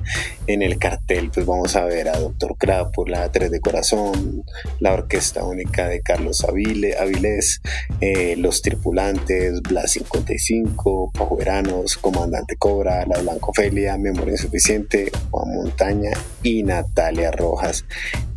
En 0.48 0.62
el 0.62 0.78
cartel 0.78 1.30
pues 1.34 1.46
vamos 1.46 1.76
a 1.76 1.86
ver 1.86 2.10
a 2.10 2.20
Doctor 2.20 2.56
por 2.94 3.10
la 3.10 3.32
3 3.32 3.52
de 3.52 3.60
Corazón, 3.60 4.44
la 4.80 4.94
Orquesta 4.94 5.44
Única 5.44 5.88
de 5.88 6.02
Carlos 6.02 6.44
Avilés, 6.44 7.62
eh, 8.02 8.36
Los 8.38 8.62
Tripulantes, 8.62 9.62
Blas 9.62 9.92
55, 9.92 11.12
Veranos, 11.38 11.98
Comandante 11.98 12.56
Cobra, 12.58 13.06
La 13.06 13.20
Blanco 13.20 13.54
Felia, 13.54 13.98
Memoria 13.98 14.34
Insuficiente, 14.34 15.12
Juan 15.32 15.56
Montaña 15.56 16.12
y 16.44 16.64
Natalia 16.64 17.32
Rojas 17.32 17.86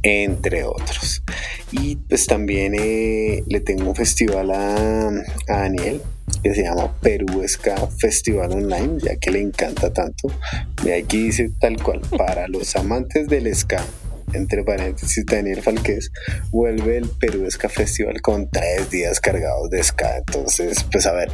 entre 0.02 0.64
otros. 0.64 1.22
Y 1.70 1.96
pues 1.96 2.26
también 2.26 2.74
eh, 2.74 3.44
le 3.46 3.60
tengo 3.60 3.88
un 3.88 3.94
festival 3.94 4.50
a, 4.50 4.61
Daniel 5.46 6.00
que 6.42 6.54
se 6.54 6.62
llama 6.62 6.92
Peruesca 7.00 7.76
Festival 7.98 8.52
Online, 8.52 8.98
ya 9.00 9.16
que 9.16 9.30
le 9.30 9.40
encanta 9.40 9.92
tanto. 9.92 10.28
Y 10.84 10.90
aquí 10.90 11.24
dice 11.24 11.50
tal 11.60 11.80
cual, 11.82 12.00
para 12.18 12.48
los 12.48 12.74
amantes 12.76 13.28
del 13.28 13.54
ska, 13.54 13.84
entre 14.32 14.64
paréntesis, 14.64 15.24
Daniel 15.26 15.62
Falquez, 15.62 16.10
vuelve 16.50 16.98
el 16.98 17.08
Peruesca 17.08 17.68
Festival 17.68 18.20
con 18.22 18.50
tres 18.50 18.90
días 18.90 19.20
cargados 19.20 19.70
de 19.70 19.82
ska. 19.82 20.18
Entonces, 20.18 20.84
pues 20.90 21.06
a 21.06 21.12
ver, 21.12 21.30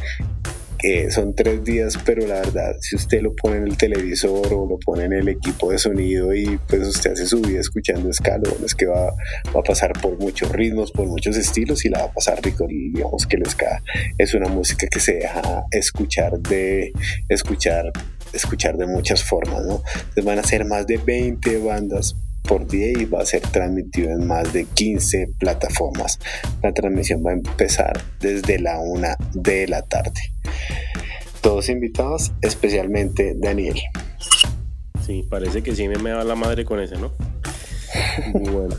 son 1.09 1.35
tres 1.35 1.63
días, 1.63 1.97
pero 2.05 2.25
la 2.27 2.35
verdad, 2.35 2.75
si 2.79 2.95
usted 2.95 3.21
lo 3.21 3.35
pone 3.35 3.57
en 3.57 3.63
el 3.63 3.77
televisor 3.77 4.47
o 4.53 4.67
lo 4.67 4.77
pone 4.79 5.05
en 5.05 5.13
el 5.13 5.27
equipo 5.29 5.71
de 5.71 5.77
sonido 5.77 6.33
y 6.33 6.59
pues 6.67 6.87
usted 6.87 7.11
hace 7.11 7.25
su 7.25 7.41
vida 7.41 7.59
escuchando 7.59 8.09
escalo, 8.09 8.49
es 8.65 8.75
que 8.75 8.85
va, 8.85 9.13
va, 9.55 9.59
a 9.59 9.63
pasar 9.63 9.93
por 10.01 10.17
muchos 10.19 10.51
ritmos, 10.51 10.91
por 10.91 11.07
muchos 11.07 11.37
estilos 11.37 11.85
y 11.85 11.89
la 11.89 11.99
va 11.99 12.05
a 12.05 12.13
pasar 12.13 12.41
rico. 12.43 12.65
Digamos 12.67 13.25
que 13.25 13.35
el 13.37 13.45
ska 13.45 13.83
es 14.17 14.33
una 14.33 14.47
música 14.47 14.87
que 14.87 14.99
se 14.99 15.15
deja 15.15 15.65
escuchar 15.71 16.39
de 16.39 16.91
escuchar 17.27 17.91
escuchar 18.33 18.77
de 18.77 18.87
muchas 18.87 19.23
formas, 19.23 19.65
¿no? 19.65 19.81
Entonces 19.93 20.25
van 20.25 20.39
a 20.39 20.43
ser 20.43 20.65
más 20.65 20.85
de 20.87 20.97
20 20.97 21.57
bandas 21.59 22.15
por 22.47 22.67
día 22.67 22.87
y 22.91 23.05
va 23.05 23.21
a 23.21 23.25
ser 23.25 23.41
transmitido 23.41 24.11
en 24.11 24.25
más 24.25 24.51
de 24.53 24.65
15 24.65 25.35
plataformas. 25.39 26.19
La 26.63 26.73
transmisión 26.73 27.23
va 27.25 27.31
a 27.31 27.33
empezar 27.33 28.01
desde 28.19 28.59
la 28.59 28.79
una 28.79 29.15
de 29.33 29.67
la 29.67 29.81
tarde. 29.83 30.21
Todos 31.41 31.69
invitados, 31.69 32.31
especialmente 32.41 33.35
Daniel. 33.37 33.79
Sí, 35.05 35.25
parece 35.29 35.63
que 35.63 35.75
sí 35.75 35.87
me, 35.87 35.97
me 35.97 36.11
va 36.11 36.23
la 36.23 36.35
madre 36.35 36.65
con 36.65 36.79
ese, 36.79 36.97
¿no? 36.97 37.11
bueno. 38.33 38.75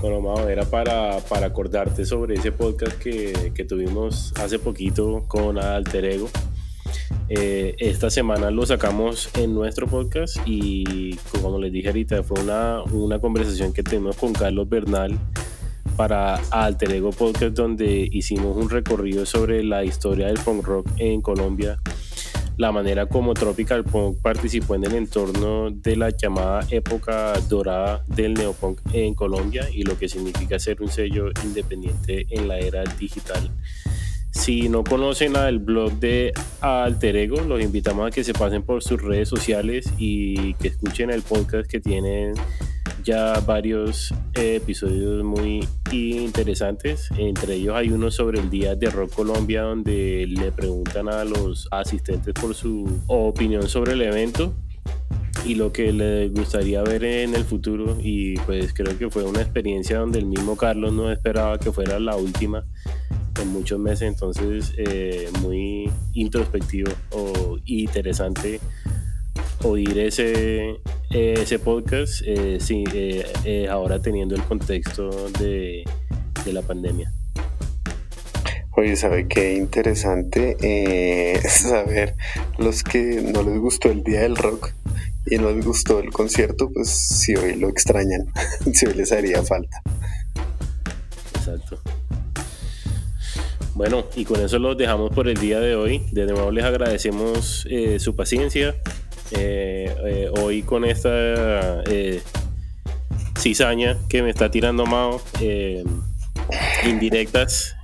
Bueno, 0.00 0.48
era 0.48 0.64
para, 0.64 1.18
para, 1.20 1.46
acordarte 1.48 2.06
sobre 2.06 2.36
ese 2.36 2.52
podcast 2.52 2.96
que, 2.98 3.52
que 3.54 3.64
tuvimos 3.64 4.32
hace 4.38 4.58
poquito 4.58 5.24
con 5.28 5.58
Alter 5.58 6.04
Ego 6.06 6.30
eh, 7.32 7.76
esta 7.78 8.10
semana 8.10 8.50
lo 8.50 8.66
sacamos 8.66 9.30
en 9.34 9.54
nuestro 9.54 9.86
podcast 9.86 10.36
y 10.46 11.14
como 11.40 11.60
les 11.60 11.72
dije 11.72 11.86
ahorita, 11.86 12.24
fue 12.24 12.40
una, 12.40 12.82
una 12.90 13.20
conversación 13.20 13.72
que 13.72 13.84
tuvimos 13.84 14.16
con 14.16 14.32
Carlos 14.32 14.68
Bernal 14.68 15.16
para 16.00 16.36
Alter 16.50 16.92
Ego 16.92 17.10
Podcast 17.10 17.52
donde 17.52 18.08
hicimos 18.10 18.56
un 18.56 18.70
recorrido 18.70 19.26
sobre 19.26 19.62
la 19.62 19.84
historia 19.84 20.28
del 20.28 20.38
punk 20.38 20.64
rock 20.64 20.88
en 20.96 21.20
Colombia, 21.20 21.78
la 22.56 22.72
manera 22.72 23.04
como 23.04 23.34
Tropical 23.34 23.84
Punk 23.84 24.16
participó 24.22 24.76
en 24.76 24.84
el 24.84 24.94
entorno 24.94 25.70
de 25.70 25.96
la 25.96 26.08
llamada 26.08 26.66
época 26.70 27.34
dorada 27.50 28.02
del 28.06 28.32
neopunk 28.32 28.80
en 28.94 29.12
Colombia 29.12 29.68
y 29.70 29.82
lo 29.82 29.98
que 29.98 30.08
significa 30.08 30.58
ser 30.58 30.80
un 30.80 30.88
sello 30.88 31.28
independiente 31.44 32.24
en 32.30 32.48
la 32.48 32.58
era 32.58 32.82
digital. 32.98 33.50
Si 34.30 34.70
no 34.70 34.84
conocen 34.84 35.36
el 35.36 35.58
blog 35.58 35.92
de 36.00 36.32
Alter 36.62 37.14
Ego, 37.14 37.42
los 37.42 37.60
invitamos 37.60 38.06
a 38.06 38.10
que 38.10 38.24
se 38.24 38.32
pasen 38.32 38.62
por 38.62 38.82
sus 38.82 39.02
redes 39.02 39.28
sociales 39.28 39.92
y 39.98 40.54
que 40.54 40.68
escuchen 40.68 41.10
el 41.10 41.20
podcast 41.20 41.70
que 41.70 41.78
tienen 41.78 42.32
ya 43.02 43.40
varios 43.40 44.12
eh, 44.34 44.56
episodios 44.56 45.24
muy 45.24 45.66
interesantes. 45.92 47.08
Entre 47.16 47.54
ellos 47.54 47.74
hay 47.74 47.90
uno 47.90 48.10
sobre 48.10 48.40
el 48.40 48.50
Día 48.50 48.74
de 48.74 48.90
Rock 48.90 49.14
Colombia 49.14 49.62
donde 49.62 50.26
le 50.28 50.52
preguntan 50.52 51.08
a 51.08 51.24
los 51.24 51.68
asistentes 51.70 52.34
por 52.34 52.54
su 52.54 53.00
opinión 53.06 53.68
sobre 53.68 53.92
el 53.92 54.02
evento 54.02 54.54
y 55.44 55.54
lo 55.54 55.72
que 55.72 55.92
les 55.92 56.32
gustaría 56.32 56.82
ver 56.82 57.04
en 57.04 57.34
el 57.34 57.44
futuro 57.44 57.96
y 58.00 58.34
pues 58.40 58.72
creo 58.74 58.96
que 58.98 59.08
fue 59.10 59.24
una 59.24 59.40
experiencia 59.40 59.98
donde 59.98 60.18
el 60.18 60.26
mismo 60.26 60.56
Carlos 60.56 60.92
no 60.92 61.10
esperaba 61.10 61.58
que 61.58 61.72
fuera 61.72 61.98
la 61.98 62.16
última 62.16 62.64
en 63.40 63.48
muchos 63.48 63.78
meses, 63.78 64.02
entonces 64.02 64.74
eh, 64.76 65.30
muy 65.40 65.90
introspectivo 66.12 66.92
o 67.10 67.58
interesante 67.64 68.60
oír 69.62 69.98
ese, 69.98 70.80
ese 71.10 71.58
podcast 71.58 72.22
eh, 72.24 72.58
eh, 73.44 73.68
ahora 73.68 74.00
teniendo 74.00 74.36
el 74.36 74.42
contexto 74.44 75.10
de, 75.38 75.84
la 76.52 76.62
pandemia. 76.62 77.12
Oye, 78.76 78.96
¿sabe 78.96 79.26
qué 79.28 79.54
interesante 79.54 81.40
saber 81.48 82.14
los 82.58 82.82
que 82.82 83.22
no 83.22 83.42
les 83.42 83.58
gustó 83.58 83.90
el 83.90 84.02
día 84.02 84.22
del 84.22 84.36
rock 84.36 84.72
y 85.26 85.36
no 85.36 85.50
les 85.50 85.64
gustó 85.64 85.98
el 85.98 86.10
concierto? 86.10 86.70
Pues 86.72 86.88
si 86.88 87.34
hoy 87.34 87.56
lo 87.56 87.68
extrañan, 87.68 88.32
si 88.72 88.86
hoy 88.86 88.94
les 88.94 89.12
haría 89.12 89.42
falta. 89.42 89.82
Exacto. 91.34 91.80
Bueno, 93.74 94.04
y 94.14 94.24
con 94.24 94.40
eso 94.40 94.58
los 94.58 94.76
dejamos 94.76 95.10
por 95.10 95.28
el 95.28 95.38
día 95.38 95.58
de 95.58 95.74
hoy. 95.74 96.02
De 96.12 96.26
nuevo 96.26 96.50
les 96.50 96.64
agradecemos 96.64 97.66
eh, 97.70 97.98
su 97.98 98.14
paciencia. 98.14 98.76
Eh, 99.32 99.94
eh, 100.04 100.30
hoy 100.40 100.62
con 100.62 100.84
esta 100.84 101.82
cizaña 103.38 103.96
que 104.08 104.22
me 104.22 104.30
está 104.30 104.50
tirando 104.50 104.86
Mao, 104.86 105.20
indirectas 106.84 107.76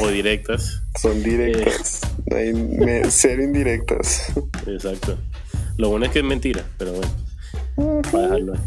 o 0.00 0.08
directas. 0.08 0.82
Son 1.00 1.22
directas, 1.22 2.00
no 2.26 2.36
hay 2.36 3.02
cero 3.10 3.42
indirectas. 3.42 4.32
Exacto. 4.66 5.18
Lo 5.76 5.90
bueno 5.90 6.06
es 6.06 6.12
que 6.12 6.18
es 6.18 6.24
mentira, 6.24 6.64
pero 6.76 6.92
bueno, 6.92 8.02
para 8.10 8.24
dejarlo 8.24 8.54
ahí. 8.54 8.60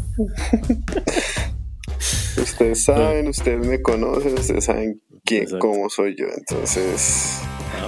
Ustedes 2.38 2.84
saben, 2.84 3.28
ustedes 3.28 3.66
me 3.66 3.82
conocen, 3.82 4.32
ustedes 4.38 4.64
saben 4.64 5.02
quién, 5.24 5.46
cómo 5.58 5.90
soy 5.90 6.16
yo. 6.16 6.24
Entonces, 6.34 7.40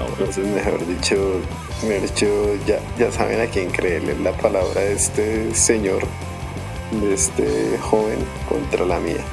entonces 0.09 0.47
mejor 0.47 0.86
dicho, 0.86 1.40
mejor 1.86 2.03
dicho 2.03 2.26
ya, 2.66 2.78
ya 2.99 3.11
saben 3.11 3.40
a 3.40 3.47
quién 3.47 3.70
creerle 3.70 4.16
la 4.18 4.32
palabra 4.32 4.80
de 4.80 4.92
este 4.92 5.55
señor, 5.55 6.03
de 6.90 7.14
este 7.14 7.78
joven 7.78 8.18
contra 8.49 8.84
la 8.84 8.99
mía. 9.01 9.24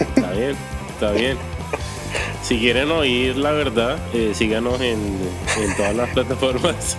Está 0.00 0.30
bien, 0.32 0.56
está 0.90 1.10
bien. 1.12 1.38
Si 2.42 2.58
quieren 2.58 2.90
oír 2.90 3.36
la 3.36 3.52
verdad, 3.52 3.98
eh, 4.12 4.32
síganos 4.34 4.80
en, 4.80 4.98
en 5.58 5.76
todas 5.76 5.94
las 5.94 6.10
plataformas. 6.10 6.96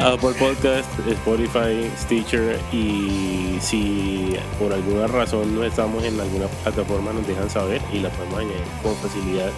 Apple 0.00 0.34
Podcast, 0.38 0.88
Spotify, 1.06 1.90
Stitcher 1.96 2.58
y 2.72 3.58
si 3.60 4.36
por 4.58 4.72
alguna 4.72 5.06
razón 5.06 5.54
no 5.54 5.62
estamos 5.64 6.02
en 6.04 6.18
alguna 6.18 6.46
plataforma 6.62 7.12
nos 7.12 7.26
dejan 7.26 7.50
saber 7.50 7.82
y 7.92 7.98
la 7.98 8.08
podemos 8.10 8.38
añadir 8.38 8.64
con 8.82 8.94
facilidad. 8.96 9.50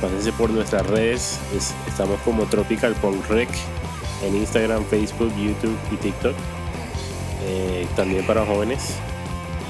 Pásense 0.00 0.32
por 0.32 0.50
nuestras 0.50 0.86
redes, 0.86 1.38
estamos 1.86 2.20
como 2.22 2.44
Tropical 2.46 2.94
Punk 2.94 3.26
Rec 3.28 3.48
en 4.22 4.36
Instagram, 4.36 4.84
Facebook, 4.86 5.32
YouTube 5.36 5.76
y 5.92 5.96
TikTok. 5.96 6.34
Eh, 7.46 7.86
también 7.94 8.26
para 8.26 8.44
jóvenes. 8.44 8.96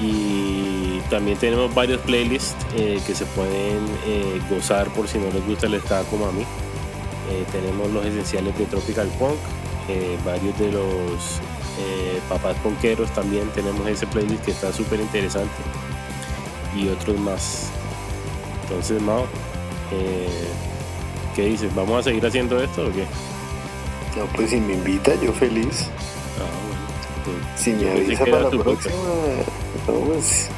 Y 0.01 0.99
también 1.09 1.37
tenemos 1.37 1.73
varios 1.73 2.01
playlists 2.01 2.55
eh, 2.75 2.99
que 3.05 3.15
se 3.15 3.25
pueden 3.25 3.79
eh, 4.05 4.41
gozar 4.49 4.87
por 4.89 5.07
si 5.07 5.17
no 5.17 5.25
les 5.31 5.45
gusta 5.45 5.67
el 5.67 5.75
estado 5.75 6.05
como 6.05 6.27
a 6.27 6.31
mí. 6.31 6.45
tenemos 7.51 7.89
los 7.91 8.05
esenciales 8.05 8.57
de 8.57 8.65
Tropical 8.65 9.07
Punk, 9.19 9.37
varios 10.25 10.57
de 10.59 10.71
los 10.71 11.41
papás 12.29 12.55
ponqueros 12.63 13.11
también 13.11 13.49
tenemos 13.49 13.87
ese 13.87 14.07
playlist 14.07 14.45
que 14.45 14.51
está 14.51 14.71
súper 14.71 14.99
interesante 14.99 15.53
y 16.75 16.87
otros 16.87 17.17
más. 17.19 17.69
Entonces, 18.63 19.01
Mao, 19.01 19.25
¿qué 21.35 21.45
dices? 21.45 21.73
¿Vamos 21.75 21.99
a 21.99 22.03
seguir 22.03 22.25
haciendo 22.25 22.61
esto 22.61 22.87
o 22.87 22.91
qué? 22.91 23.05
No, 24.17 24.25
pues 24.35 24.49
si 24.49 24.61
me 24.61 24.73
invita, 24.73 25.13
yo 25.21 25.33
feliz. 25.33 25.89
Ah, 26.39 26.47
bueno. 27.25 27.45
Si 27.57 27.71
me 27.73 27.91
avisa 27.91 28.25
para 28.25 28.43
la 28.43 28.49
próxima, 28.49 28.95
no, 29.87 29.93
pues, 30.05 30.49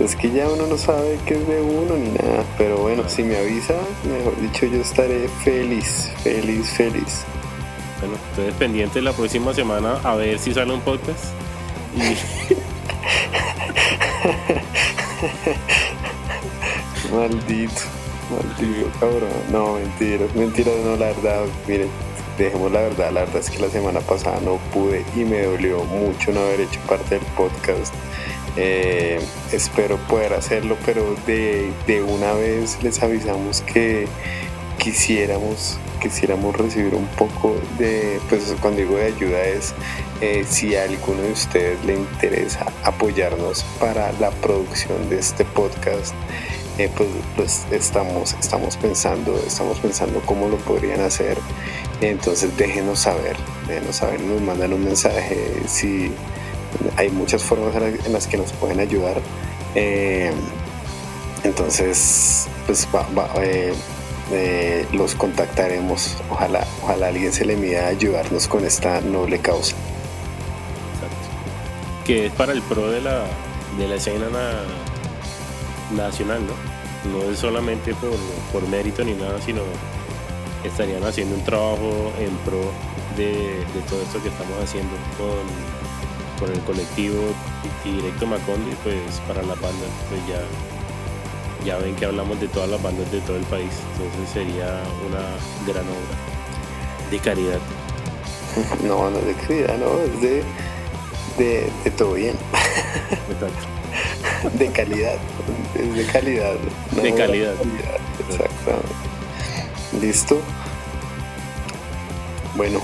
es 0.00 0.16
que 0.16 0.30
ya 0.32 0.48
uno 0.48 0.66
no 0.66 0.76
sabe 0.76 1.18
qué 1.24 1.34
es 1.34 1.46
de 1.46 1.60
uno 1.60 1.94
ni 1.96 2.08
nada. 2.10 2.44
Pero 2.58 2.78
bueno, 2.78 3.08
si 3.08 3.22
me 3.22 3.36
avisa, 3.36 3.74
mejor 4.04 4.40
dicho, 4.40 4.66
yo 4.66 4.80
estaré 4.80 5.28
feliz, 5.44 6.10
feliz, 6.22 6.70
feliz. 6.70 7.24
Bueno, 8.02 8.18
entonces 8.30 8.54
pendiente 8.54 9.00
la 9.00 9.12
próxima 9.12 9.54
semana 9.54 10.00
a 10.02 10.16
ver 10.16 10.40
si 10.40 10.52
sale 10.52 10.74
un 10.74 10.80
podcast. 10.80 11.26
maldito, 17.12 17.82
maldito 18.28 18.90
cabrón. 18.98 19.30
No, 19.52 19.74
mentiras, 19.74 20.34
mentiras, 20.34 20.74
no, 20.84 20.96
la 20.96 21.06
verdad, 21.06 21.44
miren 21.68 21.88
dejemos 22.38 22.72
la 22.72 22.80
verdad, 22.80 23.12
la 23.12 23.20
verdad 23.20 23.36
es 23.36 23.50
que 23.50 23.58
la 23.58 23.68
semana 23.68 24.00
pasada 24.00 24.40
no 24.42 24.56
pude 24.72 25.04
y 25.14 25.20
me 25.20 25.42
dolió 25.42 25.84
mucho 25.84 26.32
no 26.32 26.40
haber 26.40 26.62
hecho 26.62 26.80
parte 26.88 27.18
del 27.18 27.26
podcast. 27.36 27.94
Eh, 28.56 29.20
espero 29.52 29.96
poder 30.08 30.34
hacerlo, 30.34 30.76
pero 30.84 31.14
de, 31.26 31.72
una 32.02 32.32
vez 32.32 32.78
les 32.82 33.02
avisamos 33.02 33.62
que 33.62 34.06
quisiéramos 34.82 35.78
quisiéramos 36.00 36.56
recibir 36.56 36.96
un 36.96 37.06
poco 37.06 37.54
de, 37.78 38.20
pues 38.28 38.52
cuando 38.60 38.80
digo 38.80 38.96
de 38.96 39.06
ayuda 39.06 39.40
es 39.44 39.72
eh, 40.20 40.44
si 40.48 40.74
a 40.74 40.82
alguno 40.82 41.22
de 41.22 41.30
ustedes 41.30 41.84
le 41.84 41.94
interesa 41.94 42.66
apoyarnos 42.82 43.64
para 43.78 44.10
la 44.18 44.30
producción 44.30 45.08
de 45.08 45.20
este 45.20 45.44
podcast, 45.44 46.12
eh, 46.78 46.90
pues, 46.96 47.08
pues, 47.36 47.66
estamos, 47.70 48.34
estamos 48.40 48.76
pensando, 48.76 49.40
estamos 49.46 49.78
pensando 49.78 50.20
cómo 50.26 50.48
lo 50.48 50.56
podrían 50.56 51.00
hacer 51.02 51.38
entonces 52.00 52.56
déjenos 52.56 53.00
saber, 53.00 53.36
déjenos 53.68 53.96
saber, 53.96 54.20
nos 54.20 54.40
mandan 54.42 54.72
un 54.72 54.84
mensaje 54.84 55.62
si 55.68 56.10
hay 56.96 57.10
muchas 57.10 57.44
formas 57.44 57.74
en 57.76 58.12
las 58.12 58.26
que 58.26 58.36
nos 58.36 58.52
pueden 58.54 58.80
ayudar. 58.80 59.20
Eh, 59.74 60.32
entonces, 61.44 62.48
pues 62.66 62.88
eh, 63.40 63.72
eh, 64.32 64.86
los 64.92 65.14
contactaremos. 65.14 66.16
Ojalá, 66.30 66.66
ojalá 66.82 67.08
alguien 67.08 67.32
se 67.32 67.44
le 67.44 67.56
mida 67.56 67.86
a 67.86 67.88
ayudarnos 67.88 68.48
con 68.48 68.64
esta 68.64 69.00
noble 69.00 69.38
causa. 69.38 69.76
Exacto. 70.94 72.04
Que 72.04 72.26
es 72.26 72.32
para 72.32 72.52
el 72.52 72.62
pro 72.62 72.90
de 72.90 73.00
la, 73.00 73.24
de 73.78 73.88
la 73.88 73.94
escena 73.96 74.28
nacional, 75.96 76.40
¿no? 76.46 76.54
No 77.10 77.30
es 77.30 77.38
solamente 77.38 77.94
por, 77.94 78.16
por 78.52 78.68
mérito 78.68 79.04
ni 79.04 79.12
nada, 79.14 79.40
sino 79.40 79.62
estarían 80.64 81.04
haciendo 81.04 81.34
un 81.36 81.44
trabajo 81.44 82.12
en 82.18 82.30
pro 82.38 82.72
de, 83.16 83.64
todo 83.88 84.02
esto 84.02 84.22
que 84.22 84.28
estamos 84.28 84.56
haciendo 84.62 84.94
con, 85.18 86.46
con 86.46 86.56
el 86.56 86.62
colectivo 86.64 87.20
Directo 87.84 88.26
Macondi, 88.26 88.72
pues 88.82 89.20
para 89.26 89.42
las 89.42 89.60
bandas, 89.60 89.90
pues 90.08 90.20
ya, 90.28 90.40
ya 91.64 91.78
ven 91.78 91.94
que 91.96 92.06
hablamos 92.06 92.40
de 92.40 92.48
todas 92.48 92.68
las 92.68 92.82
bandas 92.82 93.10
de 93.10 93.20
todo 93.20 93.36
el 93.36 93.44
país, 93.44 93.70
entonces 93.92 94.30
sería 94.32 94.82
una 95.06 95.72
gran 95.72 95.84
obra 95.86 96.16
de 97.10 97.18
caridad. 97.18 97.60
No, 98.84 99.08
no 99.08 99.18
es 99.18 99.26
de 99.26 99.34
caridad, 99.34 99.78
no, 99.78 99.98
es 99.98 100.20
de, 100.20 100.44
de, 101.84 101.90
todo 101.96 102.14
bien. 102.14 102.36
De 104.58 104.66
calidad, 104.72 105.14
es 105.74 105.94
de 105.94 106.04
calidad. 106.06 106.54
de 107.00 107.14
calidad. 107.14 107.54
Exactamente. 108.28 108.88
Listo. 110.00 110.40
Bueno, 112.56 112.80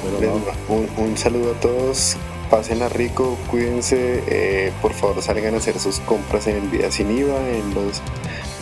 un, 0.96 1.16
saludo 1.18 1.52
a 1.52 1.60
todos. 1.60 2.16
Pasen 2.50 2.82
a 2.82 2.88
rico, 2.88 3.36
cuídense. 3.50 4.22
Eh, 4.26 4.72
por 4.80 4.94
favor, 4.94 5.20
salgan 5.22 5.54
a 5.54 5.58
hacer 5.58 5.78
sus 5.78 6.00
compras 6.00 6.46
en 6.46 6.56
el 6.56 6.70
día 6.70 6.90
sin 6.90 7.10
IVA, 7.10 7.38
en 7.50 7.74
los. 7.74 8.00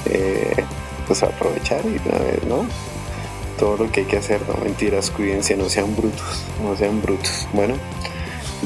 Eh, 0.07 0.65
pues 1.07 1.23
aprovechar 1.23 1.81
y 1.85 2.01
una 2.09 2.19
vez, 2.19 2.45
¿no? 2.45 2.67
Todo 3.59 3.77
lo 3.77 3.91
que 3.91 4.01
hay 4.01 4.07
que 4.07 4.17
hacer, 4.17 4.41
no 4.49 4.55
mentiras, 4.63 5.11
cuídense, 5.11 5.57
no 5.57 5.69
sean 5.69 5.95
brutos, 5.97 6.45
no 6.63 6.77
sean 6.77 7.01
brutos. 7.01 7.47
Bueno, 7.53 7.75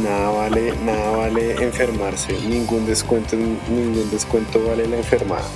nada 0.03 0.31
vale, 0.31 0.75
nada 0.85 1.11
vale 1.17 1.63
enfermarse, 1.63 2.33
ningún 2.49 2.87
descuento, 2.87 3.37
ningún 3.37 4.11
descuento 4.11 4.65
vale 4.67 4.89
la 4.89 4.97
enfermada. 4.97 5.49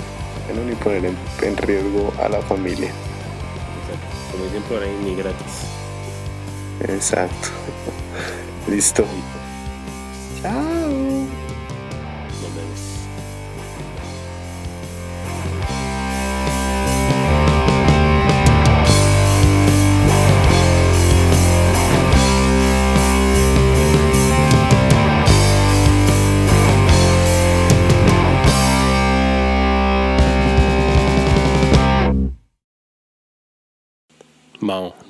Bueno, 0.47 0.69
ni 0.69 0.75
poner 0.77 1.13
en 1.43 1.57
riesgo 1.57 2.13
a 2.23 2.29
la 2.29 2.41
familia 2.43 2.91
como 4.35 4.45
dicen 4.47 4.63
por 4.65 4.83
ahí, 4.83 4.97
ni 5.05 5.15
gratis. 5.15 5.67
Exacto. 6.81 7.49
Listo. 8.69 9.05
Chao. 10.43 11.14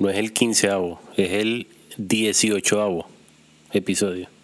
No 0.05 0.11
es 0.11 0.17
el 0.17 0.33
quinceavo, 0.33 0.99
es 1.17 1.31
el 1.31 1.65
dieciochoavo 1.97 3.07
episodio. 3.73 4.34